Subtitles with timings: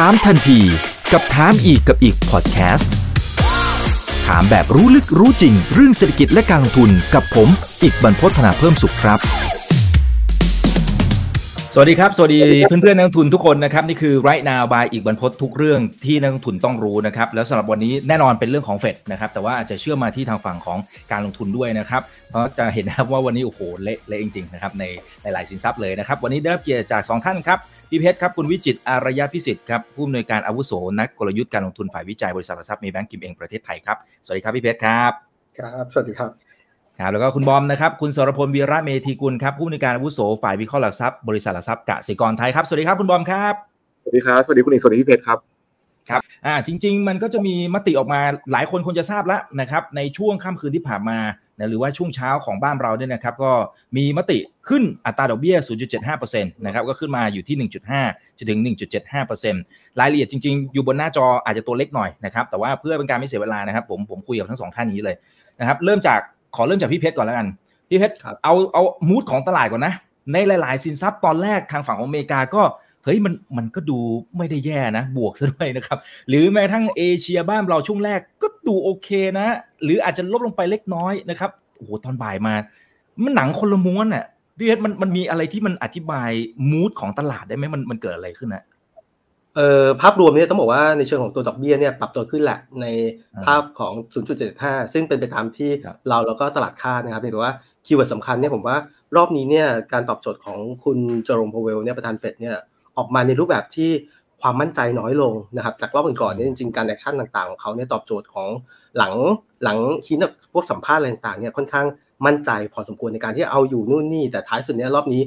[0.00, 0.60] ถามทันที
[1.12, 2.92] กับถามอีกกับอีกพอดแคสต์
[4.26, 7.48] ถามแบบรู้ลึกรู้จริง เรื่องเศรษฐกิจและการลงทุนกับผม
[7.82, 9.18] อีกบรรพฒนาเพิ่มสุขครับ
[11.74, 12.38] สวัสดีครับ สวัสดี
[12.68, 20.78] เพื่อนเพื่อนนักลงทุนทุกคนนะครับ นี่คือ right now by อีกบรรพททุกเรื่องที่นักลงทุนต้องรู้นะครับ แล้วสำหรับวันนี้แน่นอนเป็นเรื่องของเฟดนะครับแต่ว่าอาจจะเชื่อมมาที่ทางฝั่งของ
[21.12, 27.58] การลงทุนด้วยนะครับ เพราะจะเห็นนะครับว่าวันนี้โอ้โหเละเละจริงๆนะครับใหลายสินทรัพย์เลยนะครับวันนี้ได้รับเกียรติจาก 2 ท่านครับ
[27.88, 35.12] พี่เพชรครับคุณวิจิตรอารยพิสิทธิ์ครับผู้อำนวยการอาวุโสนักกลยุทธ์การลงทุนฝ่ายวิจัยบริษัทหลักทรัพย์เมย์แบงก์กิมเอ็งประเทศไทยครับสวัสดีครับพี่เพชรครับ
[35.58, 36.30] ครับสวัสดีครับ
[36.98, 43.54] ครับแล้วก็คุณบอมนะครับคุณสรพลวีระเมธีกุลครับผู้อำนวยการอาวุโสฝ่ายวิเคราะห์หลักทรัพย์บริษัทหลักทรัพย์กสิกรไทยครับสวัสดีครับคุณบอมครับ
[44.02, 45.38] สวัสดีครับสวัสดีคุณเอกสวัสดีพี่เพชรครับ
[46.10, 48.20] ครับอ่าจริง ๆ มันก็จะมีมติออกมา
[48.52, 51.18] หลายคนคงจะทราบแล้วนะครับในช่วงค่ำคืนที่ผ่านมา
[51.58, 53.52] นะหรือว่าช่วงเช้าของบ้านเราเนี่ยนะครับก็
[53.96, 55.56] มีมติขึ้นอัตราดอกเบี้ย
[56.06, 57.68] 0.75%นะครับก็ขึ้นมาอยู่ที่
[57.98, 58.58] 1.5จนถึง
[59.24, 65.16] 1.75%รายละเอียดจริงๆ อยู่บนหน้าจออาจจะตัวเล็กหน่อยนะครับแต่ว่าเพื่อเป็นการไม่เสียเวลานะครับผมผมคุยกับทั้งสองท่านนี้เลย
[65.60, 66.20] นะครับเริ่มจาก
[66.56, 67.46] ขอเริ่มจากพี่เพชรก่อนแล้วกัน
[67.88, 69.94] พี่เพชรเอาเอามูดของตลาดก่อนนะ
[70.32, 72.62] ในหลาย ๆ สินทรัพย์ตอนแรกทางฝั่งของอเมริกาก็
[73.04, 73.98] เฮ้ยมันมันก็ดู
[74.38, 79.46] ไม่ได้แย่นะ บวกซะด้วยนะครับ หรือแม้ทั้งเอเชียบ้านเราช่วงแรกก็ดูโอเคนะ
[79.84, 82.54] หรืออาจจะลดลงไปเล็กน้อยนะครับโอ้โหตอนบ่ายมา
[83.22, 84.24] มันหนังคนละม้วนอะ
[84.58, 86.30] พี่เพชรมันมันมีอะไรที่มันอธิบาย
[86.70, 88.64] mood ของตลาดได้ไหมมันมันเกิดอะไรขึ้นนะ
[89.56, 92.86] เอ่อภาพรวมเนี่ยต้องบอกว่าในเชิงของตัวดอกเบี้ยเนี่ยปรับตัวขึ้นแหละใน
[93.46, 93.92] ภาพของ
[94.44, 95.70] 0.75 ซึ่งเป็นไปตามที่
[96.08, 97.52] เราแล้วก็ตลาดคาดนะครับแต่ว่า
[97.86, 98.76] keyword สำคัญเนี่ยผมว่า
[99.16, 102.56] รอบนี้เนี่ยการตอบโจทย์ของคุณเจอร์โรมพาวเวลเนี่ยประธานเฟดเนี่ย
[102.98, 103.90] ออกมาในรูปแบบที่
[104.42, 108.48] ความมั่นใจน้อยลงนะครับจากรอบก่อนๆเนี่ยจริงๆการ action ต่างๆของเขาเนี่ยตอบโจทย์ของ
[108.96, 109.12] หลัง
[109.64, 111.86] หลังทีนพวกสัมภาษณ์อะไรต่างๆเนี่ยค่อนข้าง
[112.26, 115.22] มั่นใจพอสมควรในการที่เอาอยู่นู่นนี่แต่ท้ายสุดเนี่ยรอบนี้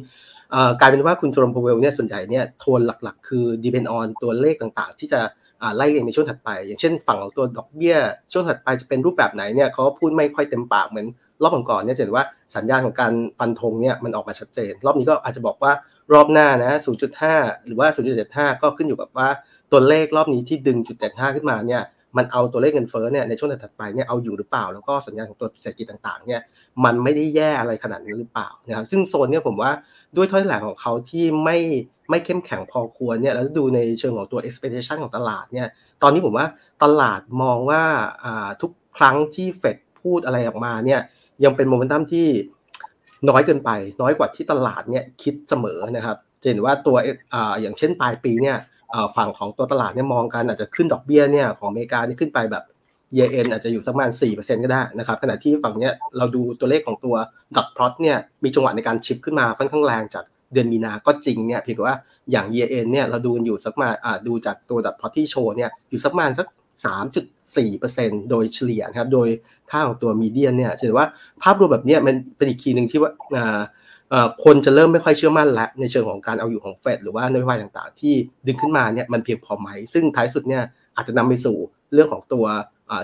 [0.79, 5.19] กลายเป็นว่าคุณเจอโรมพาวเวลเนี่ยส่วนใหญ่เนี่ยโทนหลักๆ คือ depend on ตัวเลขต่างๆ ที่จะ
[5.75, 7.95] ไล่เรียงในช่วงถัดไป อย่างเช่นฝั่งของตัวดอกเบี้ย
[8.33, 11.07] ช่วงถัดไปจะเป็นรูปแบบไหนเนี่ยเขาพูดไม่ค่อยเต็มปากเหมือน
[11.41, 12.25] รอบก่อนๆเนี่ยจะเห็นว่า
[12.55, 15.71] สัญญาณของการฟันธงเนี่ยมันออกมาชัดเจน รอบนี้ก็อาจจะบอกว่า
[16.13, 16.71] รอบหน้านะ
[17.19, 17.87] 0.5 หรือว่า
[18.25, 19.29] 0.75 ก็ขึ้นอยู่กับว่า
[19.71, 21.83] ตัวเลขรอบนี้ที่ดึงจุด75 ขึ้นมาเนี่ย
[22.17, 26.41] มันเอาตัวเลขเงินเฟ้อเนี่ยในช่วงถัดไปเนี่ยเอาอยู่หรือเปล่า แล้วก็สัญญาณของตัวเศรษฐกิจต่างๆเนี่ย
[26.85, 29.71] มันไม่ได้แย่อะไรขนาดนี้หรือเปล่านะครับ ซึ่งโซนเนี่ยผมว่า
[30.15, 31.57] ด้วยถ้อยแถลงของเขาที่ไม่
[32.09, 35.67] ไม่เข้มแข็งพอควรเนี่ย แล้วดูในเชิงของตัว expectation ของตลาดเนี่ย
[36.01, 36.47] ตอนนี้ผมว่า
[36.83, 37.83] ตลาดมองว่า
[38.61, 41.01] ทุกครั้งที่เฟดพูดอะไรออกมาเนี่ย
[41.43, 42.27] ยังเป็นโมเมนตัมที่
[43.29, 43.69] น้อยเกินไป
[44.01, 46.17] น้อยกว่าที่ตลาดเนี่ยคิดเสมอนะครับ
[46.49, 46.95] เห็นว่าตัว
[47.33, 48.57] ออย่างเช่นปลายปีเนี่ย
[49.15, 52.63] ฝั่งของตัวตลาดเนี่ยมองกันอาจจะขึ้นดอกเบี้ยเนี่ยของอเมริกานี่ขึ้นไปแบบ
[53.15, 57.15] เยเอ็นอาจจะอยู่สักประมาณ4%ก็ได้นะครับขณะที่ฝั่งเนี้ยเราดูตัวเลขของตัว
[57.55, 61.97] ดอทพลอตเนี่ยมีจังหวะในการชิฟขึ้นมาค่อนข้างแรงจากเดือนมีนาก็จริงเนี่ยเพียงว่า
[62.31, 63.89] อย่างเยเอ็นเนี่ยเราดูกันอยู่สักมา
[64.27, 66.47] ดูจากตัวดอทพลอตที่โชว์เนี่ยอยู่สักประมาณสัก
[66.85, 69.27] 3.4%โดยเฉลี่ยครับ โดย
[69.71, 71.07] ค่าของตัวมีเดียนเนี่ยเห็นว่า
[71.43, 73.11] ภาพรวมแบบนี้มันเป็นอีกคีย์หนึ่งที่ว่า
[74.43, 78.13] คนจะเริ่มไม่ค่อยเชื่อมั่นแล้วในเชิงของการเอาอยู่ของเฟดหรือว่านโยบายต่างๆ ที่
[78.47, 80.63] ดึงขึ้นมาเนี่ยมันเพียงพอไหม ซึ่งท้ายสุดเนี่ย
[80.95, 81.57] อาจจะนำไปสู่
[81.93, 82.45] เรื่องของตัว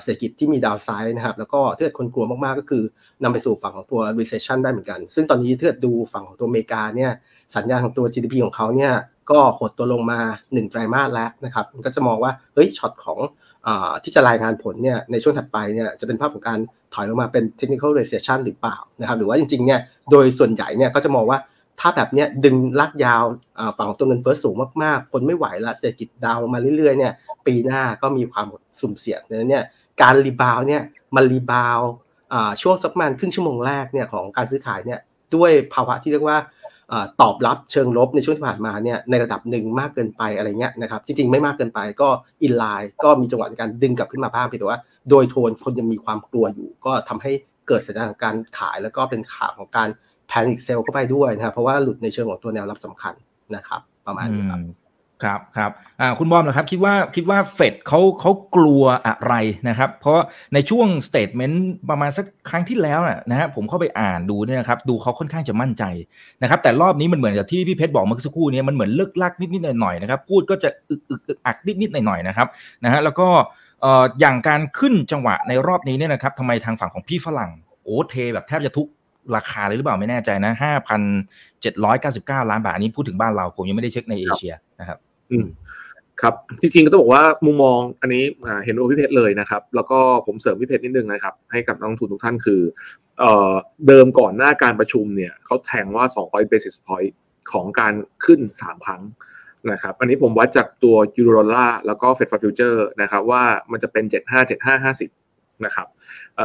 [0.01, 2.83] เศรษฐกิจที่มีดาวไซด์นะครับ แล้วก็ถ้าเกิดคนกลัวมากๆก็คือ
[3.23, 7.11] นำไปสู่ฝั่งของตัว recession ได้เหมือนกัน ซึ่งตอนนี้ถ้าเกิดดูฝั่งของตัวอเมริกาเนี่ย
[7.55, 8.93] สัญญาณของตัว GDP ของเขาเนี่ย
[9.31, 10.19] ก็หดตัวลงมา
[10.49, 13.19] 1ไตรมาสแล้วนะครับก็จะมองว่าเฮ้ยช็อตของ
[14.03, 16.59] ที่จะรายงานผลเนี่ยในช่วงถัดไปเนี่ยจะเป็นภาพของการ
[16.93, 19.79] ถอยลงมาเป็น technical recession หรือเปล่านะครับหรือว่าจริงๆเนี่ย
[20.11, 21.39] โดยส่วนใหญ่เนี่ยก็จะมองว่า
[21.79, 23.23] ถ้าแบบเนี้ยดึงลากยาว
[23.77, 27.13] ฝั่งของตัวเงินเฟ้อสูงมากๆ คนไม่ไหวละเศรษฐกิจ down มาเรื่อยๆเนี่ย
[27.45, 28.45] ปีหน้าก็มีความ
[28.81, 29.63] สุ่มเสี่ยงดังนั้นเนี่ย
[30.01, 30.81] การ rebound เนี่ย
[31.15, 31.79] มัน rebound
[32.61, 34.99] ช่วงสักประมาณครึ่งชั่วโมงแรกเนี่ยของการซื้อขายเนี่ย
[35.35, 36.37] ด้วยภาวะที่เรียกว่า
[37.21, 42.09] ตอบรับเชิงลบในช่วงที่ผ่านมาเนี่ยในระดับหนึ่งมากเกินไปอะไรเงี้ยนะครับจริงๆไม่มากเกินไปก็
[42.43, 47.31] อินไลน์ก็มีจังหวะในการดึงกลับขึ้นมาบ้างเพียงแต่ว่า โดยโทนคนยังมีความกลัวอยู่ ก็ทำให้
[47.67, 49.89] เกิดสถานการณ์ขายแล้วก็เป็นข่าวของการ
[50.27, 53.13] แพนิคเซลเข้าไปด้วยนะครับเพราะว่าหลุดในเชิงของตัวแนวรับสำคัญ
[53.55, 54.61] นะครับ ประมาณนี้ครับ
[55.23, 55.71] ครับครับ
[56.19, 59.35] คุณบอมนะครับคิดว่าคิดว่าเฟดเขาเขากลัวอะไร
[59.69, 60.19] นะครับ เพราะ
[60.53, 62.99] ในช่วง statement ประมาณสักครั้งที่แล้ว
[63.29, 65.83] นะฮะผมเข้าไปอ่านดูเนี่ยนะครับดูเขาค่อนข้างจะมั่นใจ
[66.41, 72.47] นะครับ แต่รอบนี้มันเหมือนกับที่พี่เพชรบอกเมื่อสักครู่นี้มันเหมือนเลิ่กลั่กนิดนิดหน่อยหน่อยนะครับ พูดก็จะอึกอึกอึกอักนิดนิดหน่อยหน่อยนะครับ
[72.83, 73.27] นะฮะแล้วก็
[74.19, 77.51] อย่างการขึ้นจังหวะในรอบนี้เนี่ยนะครับทำไมทางฝั่งของพี่ฝรั่ง
[77.83, 78.87] โอ้เทแบบแทบจะทุก
[79.35, 81.01] ราคาเลยหรือเปล่าไม่แน่ใจนะห้าพัน
[81.61, 84.97] เจ็ดร้อยเก้าสิบเก้าล้านบาทอันนี้พูดถึงบ้านเราผมยังไม่ได้เช็คในเอเชียนะครับ
[86.21, 88.23] ครับจริงๆก็ต้องบอกว่ามุมมองอันนี้
[88.65, 92.61] เห็นโอ้พี่เพชรเลยนะครับ แล้วก็ผมเสริมพี่เพชรนิดนึงนะครับ ให้กับนักลงทุนทุกท่านคือ
[93.19, 93.53] เออ
[93.87, 97.13] เดิมก่อนหน้าการประชุมเนี่ยเขาแทงว่า200 basis point
[97.51, 97.93] ของการ
[98.25, 99.01] ขึ้น 3 ครั้ง
[99.71, 105.87] นะครับอันนี้ผมวัดจากตัว Eurodollar แล้วก็ Fed Fund Future นะครับว่ามันจะเป็น 75 75 50นะครับ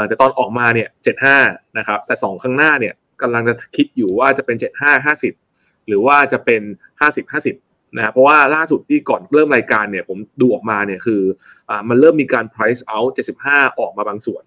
[0.07, 0.89] แต่ตอนออกมาเนี่ย
[1.35, 6.63] 75นะครับแต่ 2 ข้างหน้าเนี่ยกำลังจะคิดอยู่ว่าจะเป็น 75 50 หรือว่าจะเป็น
[7.01, 11.23] 50 50 นะเพราะว่าล่าสุดที่ก่อนเริ่มรายการเนี่ยผมดูออกมาเนี่ยคือ
[11.71, 13.11] อ่ามันเริ่มมีการ price out
[13.45, 14.43] 75 ออกมาบางส่วน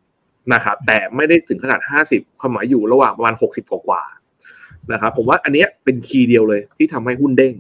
[0.54, 1.80] นะครับแต่ไม่ได้ถึงขนาด
[2.12, 7.54] 50 ความหมายอยู่ระหว่างประมาณ 60 กว่าๆนะครับผมว่าอันนี้เป็นคีย์เดียวเลยที่ทำให้หุ้นเด้ง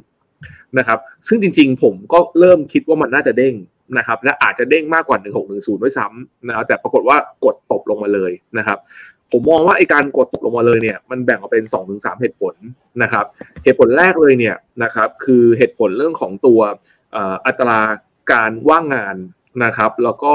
[0.77, 3.55] นะครับซึ่งจริงๆ ผมก็เริ่มคิดว่ามันน่าจะเด้ง
[3.97, 5.17] นะครับและอาจจะเด้งมากกว่า
[5.51, 8.79] 1610 ด้วยซ้ำนะแต่ปรากฏว่ากดตบลงมาเลยนะครับ
[9.31, 12.55] ผมมองว่าไอการกดตกลงมาเลยเนี่ยมันแบ่งออกเป็น2อถึงสเหตุผล
[13.03, 13.25] นะครับ
[13.63, 16.59] เหตุผลแรกเลยเนี่ยนะครับคือเหตุผลเรื่องของตัว
[17.45, 17.79] อัตรา
[18.31, 19.15] การว่างงาน
[19.63, 20.33] นะครับ แล้วก็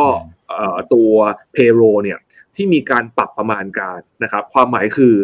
[0.95, 1.11] ตัว
[1.55, 2.19] payroll เนี่ย
[2.57, 5.15] ที่มีการปรับประมาณการนะครับ ความหมายคือ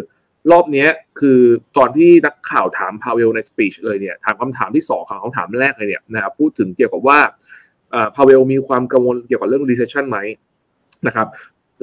[0.51, 0.87] รอบนี้
[1.19, 1.39] คือ
[1.77, 7.19] ตอนที่นักข่าวถามพาวเวลในสปีชเลยเนี่ยถามคำถามที่สองของคำถามแรกเลยเนี่ยนะครับพูดถึงเกี่ยวกับว่า
[8.15, 10.17] พาวเวลมีความกังวลเกี่ยวกับเรื่อง recession ไหม
[11.07, 11.27] นะครับ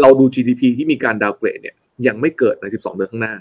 [0.01, 3.37] เราดู GDP ที่มีการดาวเกรดเนี่ย ยังไม่เกิดใน 12 เดือนข้างหน้า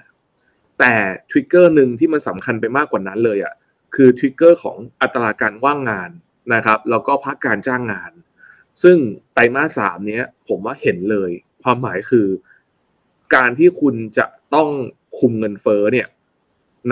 [0.80, 0.94] แต่
[1.30, 3.54] trigger หนึ่งที่มันสำคัญไปมากกว่านั้นเลยอะ
[3.96, 6.12] คือ trigger ของอัตราการว่างงาน
[6.54, 8.12] นะครับแล้วก็ภาคการจ้างงาน
[8.84, 8.98] ซึ่ง
[9.34, 11.32] ไตรมาสสามเนี้ยผมว่าเห็นเลย
[11.64, 12.28] ความหมายคือ
[13.36, 14.26] การที่คุณจะ
[14.56, 14.70] ต้อง
[15.20, 16.08] คุมเงินเฟ้อเนี่ย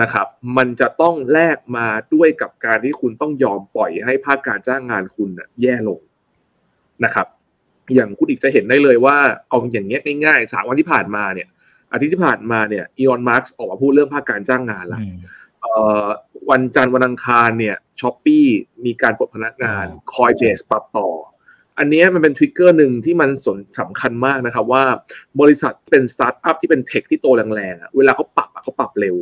[0.02, 0.26] นะครับ
[0.56, 5.30] มันจะต้องแลกมาด้วยกับการที่คุณต้องยอมปล่อยให้ภาคการจ้างงานคุณ
[5.62, 6.00] แย่ลง
[7.04, 7.26] นะครับ
[7.94, 9.16] อย่างคุณอีกจะเห็นได้เลยว่า
[9.48, 11.48] เอาอย่างเงี้ยง่ายๆสามวันที่ผ่านมาเนี่ย
[11.92, 15.00] อาทิตย์ที่ผ่านมาเนี่ย Elon Musk ออกมาพูดเรื่องภาคการจ้างงานแล้ว
[16.50, 18.46] วันจันทร์วันอังคารเนี่ย Shopee
[18.84, 21.08] มีการปลดพนักงาน Coinbase ปรับต่อ
[21.78, 24.84] อันนี้มันเป็น trigger หนึ่งที่มันสนสำคัญมากนะครับว่า
[25.40, 29.16] บริษัทเป็นสตาร์ทอัพที่เป็น tech ที่โตแรงๆเวลาเขาปรับเขาปรับเร็ว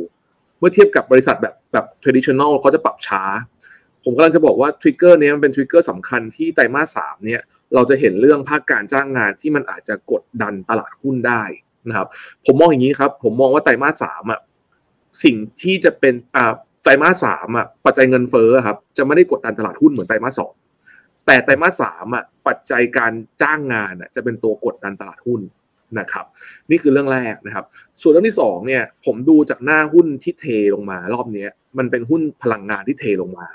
[0.59, 3.23] เมื่อเทียบกับบริษัทแบบแบบ traditional เขาจะปรับช้า
[4.03, 7.41] ผมกำลังจะบอกว่าทริกเกอร์นี้มันเป็นทริกเกอร์สำคัญที่ไตรมาสสามเนี่ย
[7.73, 11.43] เราจะเห็นเรื่องภาคการจ้างงานที่มันอาจจะกดดันตลาดหุ้นได้
[11.87, 12.07] นะครับ
[12.45, 14.39] ผมมองอย่างนี้ครับ ผมมองว่าไตรมาสสามอะ
[15.23, 16.53] สิ่งที่จะเป็นอ่า
[16.83, 20.53] ไตรมาสสามอะปัจจัยเงินเฟ้อครับจะไม่ได้กดดันตลาดหุ้นเหมือนไตรมาสสอง
[21.25, 23.11] แต่ไตรมาสสามอะปัจจัยการ
[23.41, 25.41] จ้างงานอะจะเป็นตัวกดดันตลาดหุ้น
[25.99, 26.25] นะครับ
[26.69, 27.65] นี่คือเรื่องแรกนะครับ
[28.01, 31.45] ส่วนเรื่องที่สองเนี่ยผมดูจากหน้าหุ้นที่เทลงมารอบนี้
[31.77, 33.47] มันเป็นหุ้นพลังงานที่เทลงมา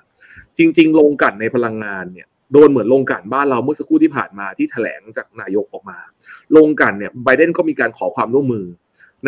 [0.58, 5.99] จริง ๆ ลงกันในพลังงานเนี่ย โดนเหมือนลงกันบ้านเราเมื่อสักครู่ที่ผ่านมาที่แถลงจากนายกออกมา
[6.56, 8.66] ลงกันเนี่ยไบเดนก็มีการขอความร่วมมือ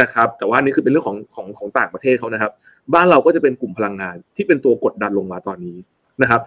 [0.01, 2.53] นะครับ แต่ว่านี่คือเป็นเรื่องของของของต่างประเทศเขานะครับ
[2.95, 5.77] บ้านเราก็จะเป็นกลุ่มพลังงานที่เป็นตัวกดดันลงมาตอนนี้
[6.23, 6.41] นะครับ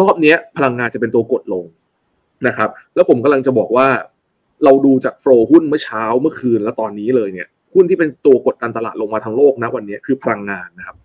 [0.00, 1.64] รอบนี้พลังงานจะเป็นตัวกดลง
[2.46, 3.86] นะครับ แล้วผมกำลังจะบอกว่า
[4.64, 10.96] เราดูจากโฟล์หุ้นเมื่อเช้าเมื่อคืนแล้วตอนนี้เลยเนี่ยหุ้นที่เป็นตัวกดดันตลาดลงมาทั้งโลกนะวันนี้คือพลังงานนะครับ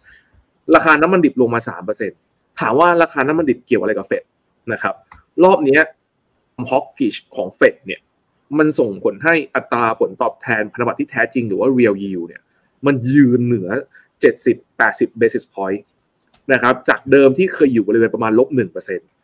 [0.75, 2.11] ราคาน้ำมันดิบลงมาสามเปอร์เซ็น
[2.59, 4.23] ถามว่าราคาน้ำมันดิบเกี่ยวอะไรกับเฟด
[4.71, 4.95] นะครับ
[5.43, 5.79] รอบนี้
[6.71, 8.01] ฮอกพิชของเฟดเนี่ย
[8.57, 12.41] มันส่งผลให้อัตราผลตอบแทนพันธบัตรที่แท้จริงหรือว่า real yield เนี่ย
[12.85, 13.69] มันยืนเหนือ
[14.45, 15.81] 70-80 basis point
[16.53, 19.20] นะครับ จากเดิมที่เคยอยู่บริเวณประมาณลบ1%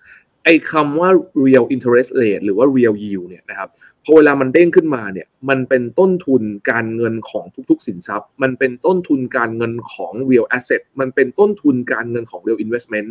[0.47, 1.09] ไอ้คำว่า
[1.45, 3.69] real interest rate หรือว่า real yield เนี่ยนะครับ
[4.03, 6.41] พอเวลามันเด้งขึ้นมาเนี่ยมันเป็นต้นทุน
[6.71, 13.09] การเงินของทุกๆ สินทรัพย์ มันเป็นต้นทุนการเงินของ real asset มันเป็นต้นทุนการเงินของ real investment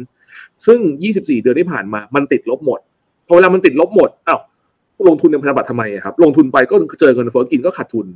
[0.66, 0.80] ซึ่ง
[1.12, 2.80] 24 เดือนที่ผ่านมามันติดลบหมด
[3.26, 4.40] พอเวลามันติดลบหมดอ้าว
[5.08, 8.06] ลงทุนในพันธบัตรทำไมครับ ลงทุนไปก็เจอเงินเฟ้อกินก็ขาดทุน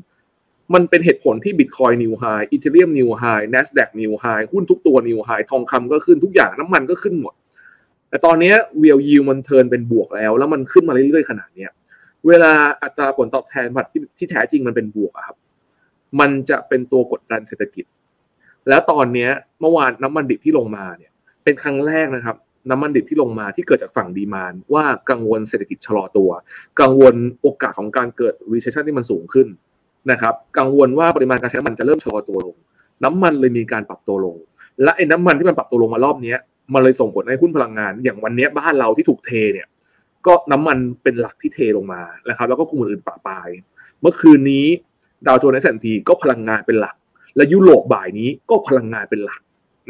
[0.74, 7.34] มันเป็นเหตุผลที่ Bitcoin new high Ethereum new high Nasdaq new high หุ้นทุกตัว new high ทองคำก็ขึ้นทุกอย่างน้ำมันก็ขึ้นหมด
[8.10, 11.70] แต่ตอนนี้เวียลยิวมันเทินเป็นบวกแล้ว แล้วมันขึ้นมาเรื่อยๆขนาดเนี้ย
[12.28, 12.52] เวลา
[12.82, 15.36] อัตราผลตอบแทนบัตรที่ที่แท้จริงมันเป็นบวกครับ
[16.20, 17.84] มันจะเป็นตัวกดดันเศรษฐกิจ
[18.68, 19.28] แล้วตอนนี้
[19.60, 21.12] เมื่อวานน้ำมันดิบที่ลงมาเนี่ย
[21.44, 22.36] เป็นครั้งแรกนะครับ
[22.70, 26.30] น้ำมันดิบที่ลงมาที่เกิดจากฝั่งดีมานว่ากังวลเศรษฐกิจชะลอตัว
[26.80, 29.48] กังวลโอกาสของการเกิด recession ที่มันสูงขึ้น
[30.10, 32.56] นะครับ กังวลว่าปริมาณการใช้น้ำมันจะเริ่มชะลอตัวลง
[33.04, 34.36] น้ำมันเลยมีการปรับตัวลง
[34.82, 36.34] และไอ้น้ำมันที่มันปรับตัวลงมารอบนี้
[36.74, 39.68] มันเลยส่งผลให้หุ้นพลังงาน อย่างวันนี้บ้านเราที่ถูกเทเนี่ย
[40.26, 43.48] ก็น้ำมันเป็นหลักที่เทลงมานะครับ แล้วก็กลุ่มอื่นๆปะปาย
[44.00, 44.66] เมื่อคืนนี้
[45.26, 46.94] ดาวโจนส์แอนด์ก็พลังงานเป็นหลัก
[47.36, 49.40] และยุโรปบ่ายนี้ก็พลังงานเป็นหลัก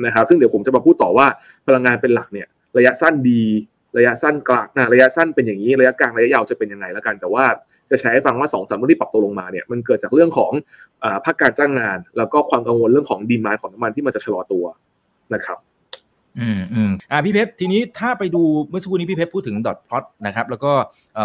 [0.07, 1.27] นะครับ ซึ่งเดี๋ยวผมจะมาพูดต่อว่า
[1.67, 2.47] พลังงานเป็นหลักเนี่ย
[2.79, 3.43] ระยะสั้นดี
[3.99, 7.45] ระยะสั้นกลางนะระยะสั้นเป็นอย่างนี้ระยะกลางระยะยาวจะเป็นยังไงแล้วกันแต่ว่า
[7.91, 10.53] จะใช้ให้ฟังว่าสองสามเรื่องที่ปรับตัวลงมาเนี่ยมันเกิดจากเรื่องของ
[11.03, 14.65] อภาคการจ้างงาน แล้วก็ความกังวลเรื่องของดีมานของน้ำมันที่มันจะชะลอตัว
[15.35, 15.59] นะครับ
[16.39, 20.73] อืมอืมอ่าพี่เพชรทีนี้ถ้าไปดูเมื่อสักครู่นี้พี่เพชรพูดถึงดอทพลอตนะครับแล้วก็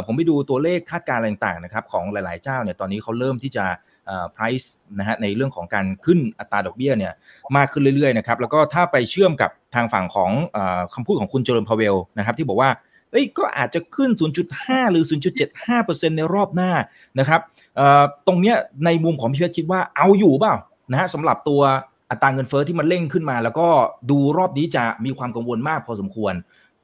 [0.05, 3.65] ผมไปดูตัวเลขคาดการณ์อะไรต่างๆนะครับของหลายๆเจ้าเนี่ยตอนนี้เขาเริ่มที่จะ
[4.05, 4.67] เอ่อ price
[4.99, 7.13] นะฮะในเรื่องของการขึ้นอัตราดอกเบี้ยเนี่ย
[7.57, 12.69] มากขึ้นเรื่อยๆนะครับแล้วก็ถ้าไปเชื่อมกับทางฝั่งของอ่อคำพูดของคุณเจอร์นพาเวลนะครับที่บอกว่า
[13.11, 14.09] เอ้ยก็อาจจะขึ้น
[14.51, 15.03] 0.5 หรือ
[15.59, 16.71] 0.75%ในรอบหน้า
[17.19, 17.41] นะครับ
[17.75, 20.55] เอ่อตรงเนี้ยในมุมของพี่เพชรคิดว่าเอาอยู่เปล่า
[20.91, 21.61] นะฮะสำหรับตัว
[22.09, 23.67] อัตราเงินเฟ้อที่มันเร่งขึ้นมา แล้วก็
[24.11, 26.33] ดูรอบนี้จะมีความกังวลมากพอสมควร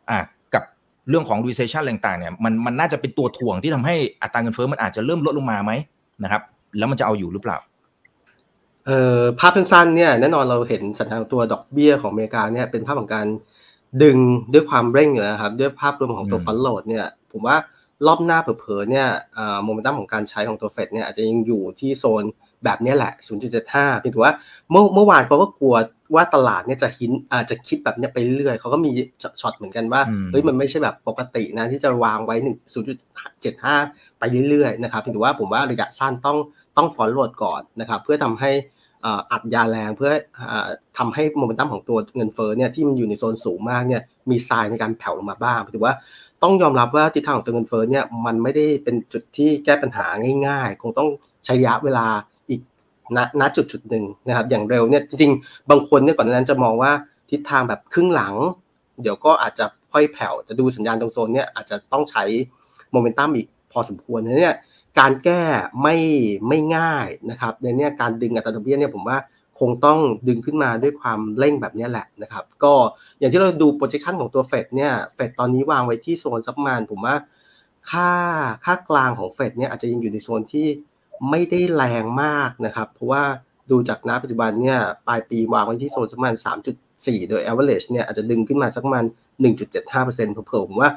[0.10, 0.20] อะ
[0.54, 0.64] กับ
[1.10, 5.72] เรื่องของ recession อะไรต่างๆเนี่ยมันมันน่าจะเป็นตัวถ่วงที่ทำให้อัตราเงินเฟ้อมันอาจจะเริ่มลดลงมาไหม
[6.24, 6.42] นะครับ
[6.78, 7.58] แล้วมันจะเอาอยู่หรือเปล่า
[8.86, 13.28] เอ่อภาพสั้นๆเนี่ยแน่นอนเราเห็นสัญญาณตัวดอกเบี้ยของอเมริกาเนี่ยเป็นภาพของการ
[14.04, 14.18] ดึง
[14.54, 17.58] ด้วยความเร่งอยู่นะครับด้วยภาพรวมของตัวอืม front load เนี่ยผมว่า
[18.08, 19.08] รอบหน้าเผลอๆเนี่ย
[19.64, 22.24] โมเมนตัมของการใช้ของตัวเฟดเนี่ยอาจจะยังอยู่ที่โซน
[22.66, 23.12] แบบเนี้ยแหละ
[23.58, 24.34] 0.75เพียงแต่ว่า
[24.72, 25.76] เมื่อเมื่อวานเขาก็กลัว
[26.16, 28.92] ว่าตลาดเนี่ยจะ hint อาจจะคิดแบบเนี้ยไปเรื่อยเขาก็มี
[29.42, 36.38] ช็อตเหมือนกันว่าอืมเฮ้ยมันไม่ใช่แบบปกตินะที่จะวางไว้1 0.75 ไปเรื่อยๆนะครับเพียงแต่ว่าผมว่าระยะสั้นต้อง
[36.78, 38.52] ต้อง front load ก่อนนะครับเพื่อทำให้
[39.02, 40.12] เอ่ออัดยาแรงเพื่อ
[40.48, 45.94] เอ่อทำให้โมเมนตัมของตัวเงินเฟ้อเนี่ยที่มันอยู่ในโซนสูงมากเนี่ยมีทรายในการแผ่วลงมาบ้างถือว่า
[46.44, 50.06] ต้องยอมรับว่าทิศทางของตัวเงินเฟ้อเนี่ยมันไม่ได้เป็นจุดที่แก้ปัญหา
[50.48, 51.10] ง่าย ๆ คงต้อง
[51.46, 52.31] ใช้ระยะเวลาอีก
[53.18, 56.92] ณณจุดจุดหนึ่งนะครับ อย่างเร็วเนี่ยจริงๆ บางคนเนี่ยก่อนนั้นจะมองว่า
[57.30, 58.34] ทิศทางแบบครึ่งหลัง
[59.02, 62.24] เดี๋ยวก็อาจจะค่อยแผ่วแต่ดูสัญญาณตรงโซนเนี่ยอาจจะต้องใช้
[62.92, 64.56] โมเมนตัมอีกพอสมควรนะเนี่ย
[65.00, 65.42] การแก้
[65.82, 65.96] ไม่
[66.48, 69.18] ไม่ง่ายนะครับในเนี้ยการดึงอัตราดอกเบี้ยเนี่ยผมว่า
[69.60, 72.74] คงต้องดึงขึ้นมาด้วยความเร่งแบบนี้แหละนะครับ ก็
[73.20, 77.16] อย่างที่เราดู projection ของตัวเฟดเนี่ยเฟดตอนนี้วางไว้ที่โซนสักประมาณผมว่า
[77.92, 78.12] ค่า
[78.66, 80.68] ค่ากลางของเฟดเนี่ยอาจจะยังอยู่ในโซนที่
[81.30, 83.24] ไม่ได้แรงมากนะครับ เพราะว่า
[83.72, 86.36] ดูจากณปัจจุบันเนี่ยปลายปีวางไว้ที่โซนสักประมาณ
[86.82, 89.06] 3.4 โดย average เนี่ยอาจจะดึงขึ้นมาสักประมาณ
[89.50, 90.92] 1.75%เผลอๆผมว่า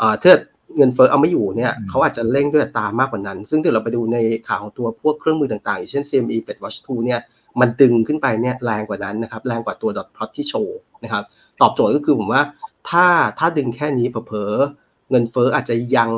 [0.00, 0.32] อ่าถ้า
[0.76, 7.20] เงินเฟ้อเอาไม่อยู่เนี่ยอืมเขาอาจจะเร่งด้วยอัตรามากกว่านั้น ซึ่งถ้าเราไปดูในข่าวของตัวพวกเครื่องมือต่างๆอย่างเช่น CME Fed Watch 2เนี่ย
[7.60, 11.24] มันดึงขึ้นไปเนี่ยแรงกว่านั้นนะครับแรงกว่าตัว dot plot ที่โชว์นะครับ
[11.60, 12.42] ตอบโจทย์ก็คือผมว่า
[12.90, 13.06] ถ้า
[13.38, 16.10] ถ้าดึงแค่นี้เผลอๆเงินเฟ้ออาจจะยัง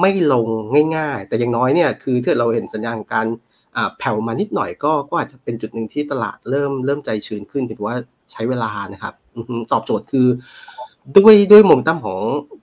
[0.00, 0.48] ไม่ลง
[0.96, 3.26] ง่ายๆ แต่อย่างน้อยเนี่ยคือถ้าเราเห็นสัญญาณการ
[3.98, 7.96] แผ่วมานิดหน่อยก็ก็อาจจะเป็นจุดหนึ่งที่ตลาดเริ่มเริ่มใจชื้นขึ้นถือว่า
[8.32, 9.14] ใช้เวลานะครับ
[9.72, 10.26] ตอบโจทย์คือ
[11.16, 12.20] ด้วยด้วยมเมตั้มของ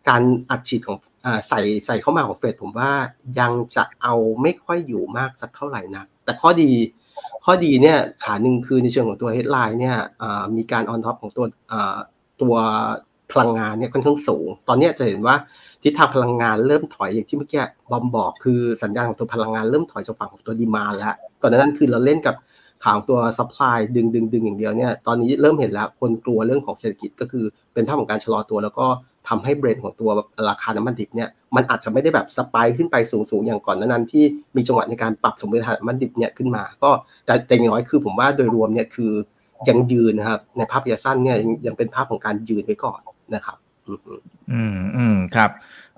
[0.10, 2.92] การอัดฉีดของอใส่ใส่เข้ามาของเฟดผมว่า
[3.40, 6.72] ยังจะเอาไม่ค่อยอยู่มากสักเท่าไหร่นักแต่ข้อดี
[7.46, 9.98] ข้อดีเนี่ยขาหนึ่งคือในเชิงของตัว headline เนี่ย
[10.56, 11.46] มีการ on top ของตัว
[12.42, 12.56] ตัว
[13.32, 15.36] พลังงานเนี่ยค่อนข้างสูง ตอนนี้จะเห็นว่า
[15.84, 17.62] ทิศทางพลังงานเริ่มถอยอย่างที่เมื่อกี้
[17.92, 22.36] บอมบอกคือสัญญาณของตัวพลังงานเริ่มถอยจากฝั่งของตัวดีมาแล้วก่อนหน้านั้นคือเราเล่นกับ
[22.84, 28.86] ข่าวของตัว supply ดึงดึงดึงอย่างเดียวเนี่ยตอนนี้เริ่มเห็นแล้วคนกลัวเรื่องของเศรษฐกิจก็คือเป็นภาพของการชะลอตัว แล้วก็
[29.30, 30.10] ทำให้เบรนของตัว
[30.50, 34.24] ราคาน้ำมันดิบเนี่ยมันอาจจะไม่ได้แบบสปายขึ้นไปสูงสูงๆอย่างก่อนหนานั้นที่
[34.56, 36.90] มีจังหวะในการปรับสมดุลทางน้ำมันดิบเนี่ยขึ้นมา ก็
[37.26, 39.12] แต่แต่อย่างน้อยคือผมว่าโดยรวมเนี่ยคือ
[39.70, 43.02] ยังยืนนะครับในภาพระยะสั้นเนี่ยยังยังเป็นภาพของการยืนไว้ก่อน
[43.36, 43.58] นะครับ
[43.88, 44.14] อือฮึ
[44.52, 45.50] อืมอืมครับ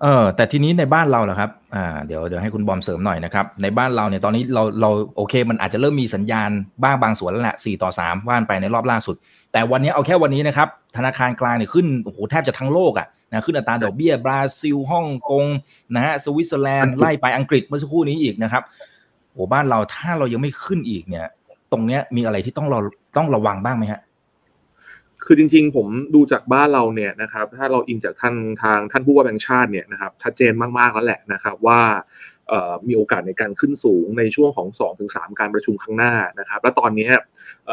[0.02, 6.50] เออแต่ทีนี้ในบ้านเราเหรอครับ อ่า เดี๋ยวเดี๋ยวให้คุณบอมเสริมหน่อยนะครับ ในบ้านเราเนี่ยตอนนี้เราเราโอเค มันอาจจะเริ่มมีสัญญาณ
[6.84, 9.16] บ้างบางส่วนแล้วแหละ4ต่อ3ว่านไปในรอบล่าสุด
[9.52, 15.46] แต่วันนี้เอาแค่วันนี้นะครับ ธนาคารกลางเนี่ยขึ้นโอ้โหแทบจะทั้งโลกอะนะขึ้นอัตราดอกเบี้ยบราซิลฮ่องกง
[15.96, 18.64] นะฮะสวิตเซอร์แลนด์ไล่ไปอังกฤษเมื่อสักครู่นี้อีกนะครับ
[19.34, 21.28] โอ้บ้านเราถ้าเรายังไม่ขึ้นอีกเนี่ย
[21.72, 22.80] ตรงเนี้ยมีอะไรที่ต้องเรา
[23.18, 24.02] ต้องระวังบ้างไหมฮะ
[25.26, 31.82] คือจริงๆ ผมดูจากบ้านเราเนี่ยนะครับถ้าเราอิงจากท่านทางท่านผู้ว่าแบงค์ชาติเนี่ยนะครับชัดเจนมากๆแล้วแหละนะครับว่า
[32.88, 34.68] มีโอกาสในการขึ้นสูงในช่วงของ
[35.04, 37.08] 2-3 การประชุมข้างหน้านะครับ และตอนนี้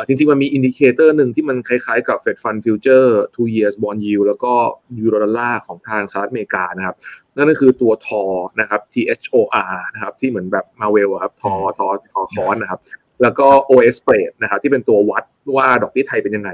[0.06, 4.52] จริงๆ มันมี indicator หนึ่งที่มันคล้ายๆกับ Fed Fund Future two years bond yield แล้วก็
[4.98, 6.96] Eurodollar ของทางสหรัฐอเมริกานะครับ
[7.36, 8.22] นั่นก็คือตัวทอ
[8.60, 9.36] นะครับ T H O
[9.70, 12.80] R นะครับที่เหมือนแบบมาเวลครับ Thor Thor Thor ค้อนนะครับ
[13.22, 15.24] แล้วก็ OIS spread นะครับที่เป็นตัววัด
[15.56, 16.50] ว่าดอกเบี้ยไทยเป็นยังไง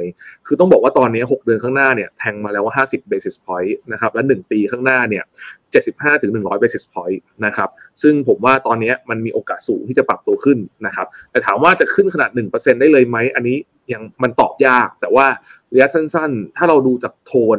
[0.47, 5.25] คือต้องบอกว่าตอนนี้ 6 เดือนข้างหน้าเนี่ยแทงมาแล้วว่า 50 basis point นะครับและ 1 ปีข้างหน้าเนี่ย
[5.73, 7.71] 75ถึง100 basis point นะครับ
[8.03, 13.57] ซึ่งผมว่าตอนนี้มันมีโอกาสสูงที่จะปรับตัวขึ้นนะครับแต่ถามว่าจะขึ้นขนาด 1%ได้เลยไหมอันนี้
[13.93, 15.27] ยังมันตอบยาก แต่ว่า
[15.73, 17.59] ระยะสั้นๆ ถ้าเราดูจากโทน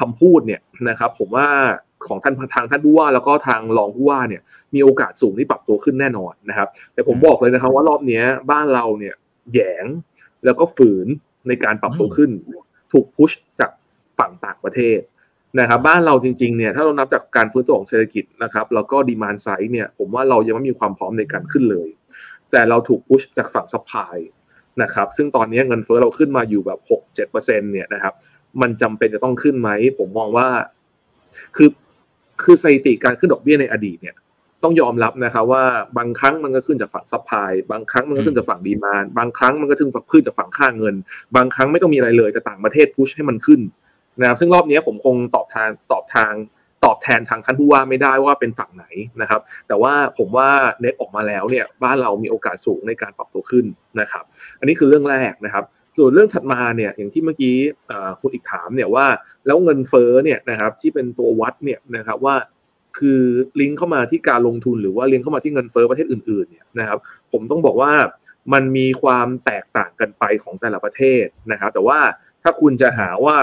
[0.00, 1.48] คำพูดเนี่ยนะครับผมว่า
[2.06, 4.42] ของท่านทางท่านผู้ว่าแล้วก็ทางรองผู้ว่าเนี่ย
[4.74, 9.14] มีโอกาสสูงที่ปรับตัวขึ้นแน่นอนนะครับ แต่ผมบอกเลยนะครับว่ารอบนี้บ้านเราเนี่ย
[9.52, 9.86] แย้ง
[10.44, 11.06] แล้วก็ฝืน
[11.48, 12.30] ในการปรับตัวขึ้น
[12.92, 13.30] ถูก push
[13.60, 13.70] จาก
[14.18, 15.00] ฝั่งต่างประเทศ
[15.60, 21.88] นะครับบ้านเราจริงๆเนี่ยถ้าเรานับจากการฟื้นตัวของเศรษฐกิจนะครับแล้วก็ demand side เนี่ยผมว่าเรายังไม่มีความพร้อมในการขึ้นเลย
[22.50, 24.16] แต่เราถูก push จากฝั่ง supply
[24.82, 28.14] นะครับซึ่งตอนนี้เงินเฟ้อเราขึ้นมาอยู่แบบ6-7%เนี่ยนะครับ
[28.60, 30.48] มันจำเป็นจะต้องขึ้นไหม ผมมองว่า
[31.56, 31.68] คือ
[32.42, 34.16] คือสถิติการขึ้นดอกเบี้ยในอดีตเนี่ย
[34.62, 35.64] ต้องยอมรับนะครับว่า
[35.98, 40.94] บางครั้งมันก็ขึ้นจากฝั่ง supply บางครั้งมันก็ขึ้นจากฝั่ง demand บางครั้งมันก็ขึ้นขึ้นจากฝั่งค่าเงิน
[41.36, 43.60] บางครั้งไม่ต้องมีอะไรเลยแต่ต่างประเทศ push ให้มันขึ้น
[44.20, 46.32] นะครับซึ่งรอบนี้ผมคงตอบทางตอบทาง
[46.84, 48.86] ตอบแทนทางท่านผู้ว่าไม่ได้ว่าเป็นฝั่งไหน
[49.20, 50.48] นะครับ แต่ว่าผมว่า
[50.80, 53.66] เน็ตออกมาแล้วเนี่ยบ้านเรามีโอกาสสูงในการปรับตัวขึ้น
[54.00, 54.24] นะครับ
[54.58, 55.64] อันนี้คือเรื่องแรกนะครับ
[55.96, 57.56] ส่วนเรื่องถัดมาเนี่ยอย่างที่เมื่อกี้
[58.20, 59.06] คุณอีกถามเนี่ยว่า
[59.46, 62.36] แล้วเงินเฟ้อเนี่ยนะครับที่เป็นตัววัดเนี่ยนะครับว่า
[62.98, 63.22] คือ
[63.60, 66.98] ลิงก์เข้ามาที่การลงทุนหรือว่าลิงก์เข้ามาที่เงินเฟ้อประเทศอื่นๆเนี่ยนะครับ
[67.32, 67.92] ผมต้องบอกว่า
[68.52, 71.98] มันมีความแตกต่างกันไปของแต่ละประเทศนะครับแต่ว่า
[72.42, 73.36] ถ้าคุณจะหาว่า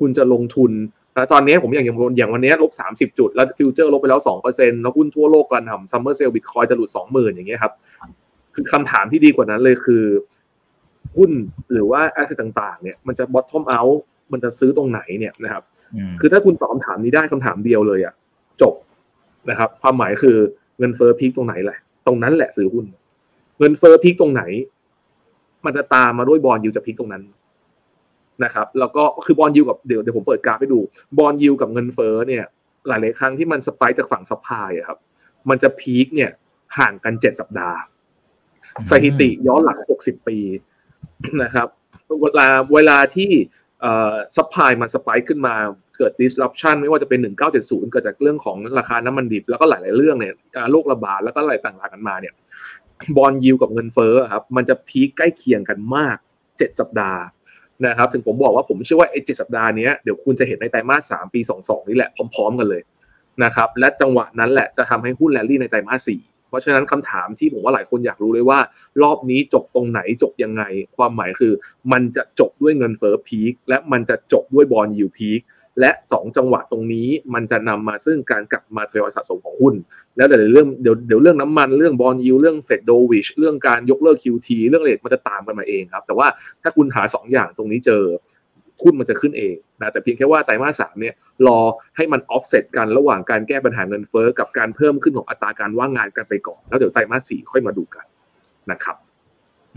[0.00, 0.72] คุณจะลงทุน
[1.32, 1.88] ตอนนี้ผมอย่างอ
[2.20, 7.72] ย่างวันนี้ลบสามสิบจุด แล้ว future ลบไปแล้วสองเปอร์เซ็นต์แล้วหุ้นทั่วโลกกันทำ summer sale Bitcoin จะหลุดสองหมื่นอย่างเงี้ยครับ
[8.54, 10.04] คือคำถามที่ดีกว่านั้นเลยคือ
[11.16, 11.30] หุ้น
[11.72, 14.00] หรือว่า asset ต่างๆเนี่ยมันจะ bottom out
[14.32, 15.64] มันจะซื้อตรงไหนเนี่ยนะครับ
[16.20, 18.14] คือถ้าคุณตอบคำถามนี้ได้คำถามเดียวเลยอะ
[18.62, 18.74] จบ
[19.50, 20.36] นะครับ ความหมายคือ
[20.78, 22.84] เงินเฟ้อ peak ตรงไหนแหละ ตรงนั้นแหละซื้อหุ้น
[23.58, 24.42] เงินเฟ้อ peak ตรงไหน
[25.64, 27.22] มันจะตามมาด้วย bond yield จะ peak ตรงนั้น
[28.44, 30.80] นะครับ แล้วก็คือ bond yield กับเดี๋ยวเดี๋ยวผมเปิดกราฟให้ดู
[31.18, 32.44] bond yield กับเงินเฟ้อเนี่ย
[32.88, 34.98] หลายๆครั้งที่มัน spike จากฝั่ง supply ครับ
[35.48, 36.30] มันจะ peak เนี่ย
[36.78, 37.78] ห่างกันเจ็ดสัปดาห์
[38.88, 40.38] สถิติย้อนหลังหกสิบปี
[41.42, 41.68] นะครับ
[42.22, 43.30] เวลาเวลาที่
[43.80, 45.54] เอ่อ supply มัน spike ขึ้นมา
[45.96, 47.20] เกิด disruption ไม่ว่าจะเป็น
[47.56, 50.34] 1970 เกิดจากเรื่องของราคาน้ำมันดิบ แล้วก็หลาย ๆ เรื่องเนี่ย
[50.72, 52.34] โรคระบาดแล้วก็อะไรต่าง ๆ กันมาเนี่ย
[53.16, 56.16] bond yield กับเงินเฟ้อครับมันจะ peak ใกล้เคียงกันมาก
[56.58, 57.22] เจ็ดสัปดาห์
[57.86, 62.82] นะครับถึงผมบอกว่าผมเชื่อว่าไอ้เจ็ดสัปดาห์นี้เดี๋ยวคุณจะเห็นในไตรมาสสามปีสองสองนี่แหละพร้อม ๆ กันเลย
[63.44, 66.20] นะครับและจังหวะนั้นแหละจะทำให้หุ้นแรลลี่ในไตรมาสสี่
[66.50, 68.58] เพราะฉะนั้นคำถามที่ผมว่าหลายคนอยากรู้เลยว่า
[69.02, 70.62] รอบนี้จบตรงไหนจบยังไง
[70.96, 71.52] ความหมายคือ
[71.92, 75.40] มันจะจบด้วยเงินเฟ้อพีคและมันจะจบด้วยบอลยูพีค
[75.80, 79.74] และ 2 จังหวะตรงนี้มันจะนำมาซึ่งการกลับมาทยอยสะสมของหุ้น
[80.16, 86.26] แล้วเดี๋ยวเรื่องเดี๋ยวเดี๋ยวเรื่องน้ำมันเรื่องบอลยูเรื่องเฟดโดวิชเรื่องการยกเลิก QT เรื่องเลทมันจะตามกันมาเองครับ แต่ว่า
[86.62, 88.04] ถ้าคุณหา 2 อย่างตรงนี้เจอ
[88.82, 91.14] หุ้นมันจะขึ้นเองนะแต่เพียงแค่ว่าไตรมาสสามเนี่ย
[91.46, 91.60] รอ
[91.96, 98.04] ให้มันออฟเซตกันระหว่างการแก้ปัญหาเงินเฟ้อกับการเพิ่มขึ้นของอัตราการว่างงานกันไปก่อน แล้วเดี๋ยวไตรมาสสี่ค่อยมาดูกัน
[98.70, 98.96] นะครับ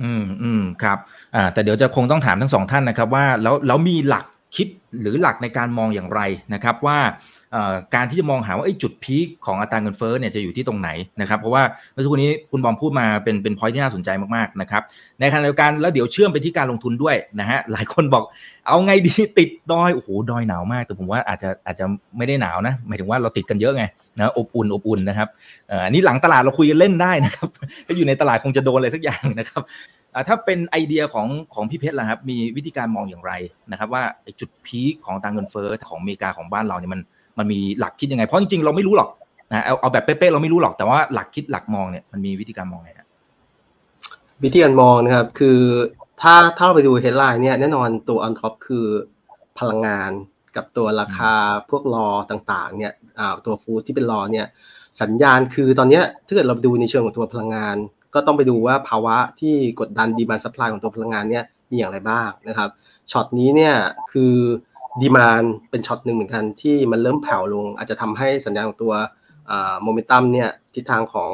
[0.02, 0.98] อืมอืมครับ
[1.36, 4.26] อ่าแต่เดี๋ยวจะคงต้องถามทั้งสองท่านนะครับว่าแล้วแล้วมีหลัก
[4.56, 4.68] คิด
[5.02, 6.22] หรือหลักในการมองอย่างไร
[6.54, 6.98] นะครับว่า
[7.96, 10.90] การที่จะมองหาว่าจุดพีคของอัตราเงินเฟ้อเนี่ยจะอยู่ที่ตรงไหน
[11.22, 11.64] นะครับเพราะว่า
[11.94, 14.82] เมื่อสักครู่นี้คุณบอมพูดมาเป็นเป็นพอยที่น่าสนใจมากๆนะครับ
[15.20, 18.24] ในขณะเดียวกันแล้วเดี๋ยวเชื่อมไปที่การลงทุนด้วยนะฮะหลายคนบอก
[18.68, 21.86] เอาไงดีติดดอยโอ้โหดอยหนาวมากแต่ผมว่าอาจจะอาจจะ
[22.18, 23.84] ไม่ได้หนาวนะหมายถึงว่าเราติดกันเยอะไง
[24.18, 25.28] นะอบอุ่นอบอุ่นนะครับ
[25.86, 27.48] อันนี้หลังตลาดเราคุยกันเล่นได้นะครับ
[27.86, 29.62] ถ้าอยู่ในตลาดคงจะโดนอะไรสักอย่างนะครับ
[30.28, 33.34] ถ้าเป็นไอเดียของของพี่เพชรล่ะครับมีวิธีการมองอย่างไร
[33.72, 34.04] นะครับว่า
[34.40, 37.02] จุดพีคของตังเงินเฟ้อของอเมริกาของบ้านเราเนี่ยมัน
[37.38, 39.10] มันมีหลักคิดยังไง เพราะจริงๆเราไม่รู้หรอก
[39.52, 43.08] นะเอาเอาแบบเป๊ะๆเราไม่รู้หรอกแต่ว่าหลักคิดหลักมองเนี่ยมันมีวิธีการมองไงนะ
[44.44, 45.60] วิธีการมองนะครับ คือ
[46.22, 48.86] ถ้าถ้าเราไปดู headline เนี่ยแน่นอนตัว on top คือ
[49.60, 50.12] พลังงาน
[50.56, 51.34] กับตัวราคา
[51.70, 52.94] พวก raw ต่างๆ เนี่ย
[53.46, 54.46] ตัว food ที่เป็น raw เนี่ย
[55.02, 57.76] สัญญาณคือตอนนี้ถ้าเกิดเราดูในเชิงของตัวพลังงาน
[58.14, 62.70] ก็ต้องไปดูว่าภาวะที่กดดัน demand supply ของตัวพลังงานเนี่ยมีอย่างไรบ้างนะครับ
[63.12, 63.76] ช็อตนี้เนี่ย
[64.12, 64.36] คือ
[65.02, 68.94] demand เป็นช็อตหนึ่งเหมือนกันที่มันเริ่มแผ่วลง อาจจะทำให้สัญญาณของตัว
[69.84, 71.32] โมเมนตัมเนี่ยทิศทางของ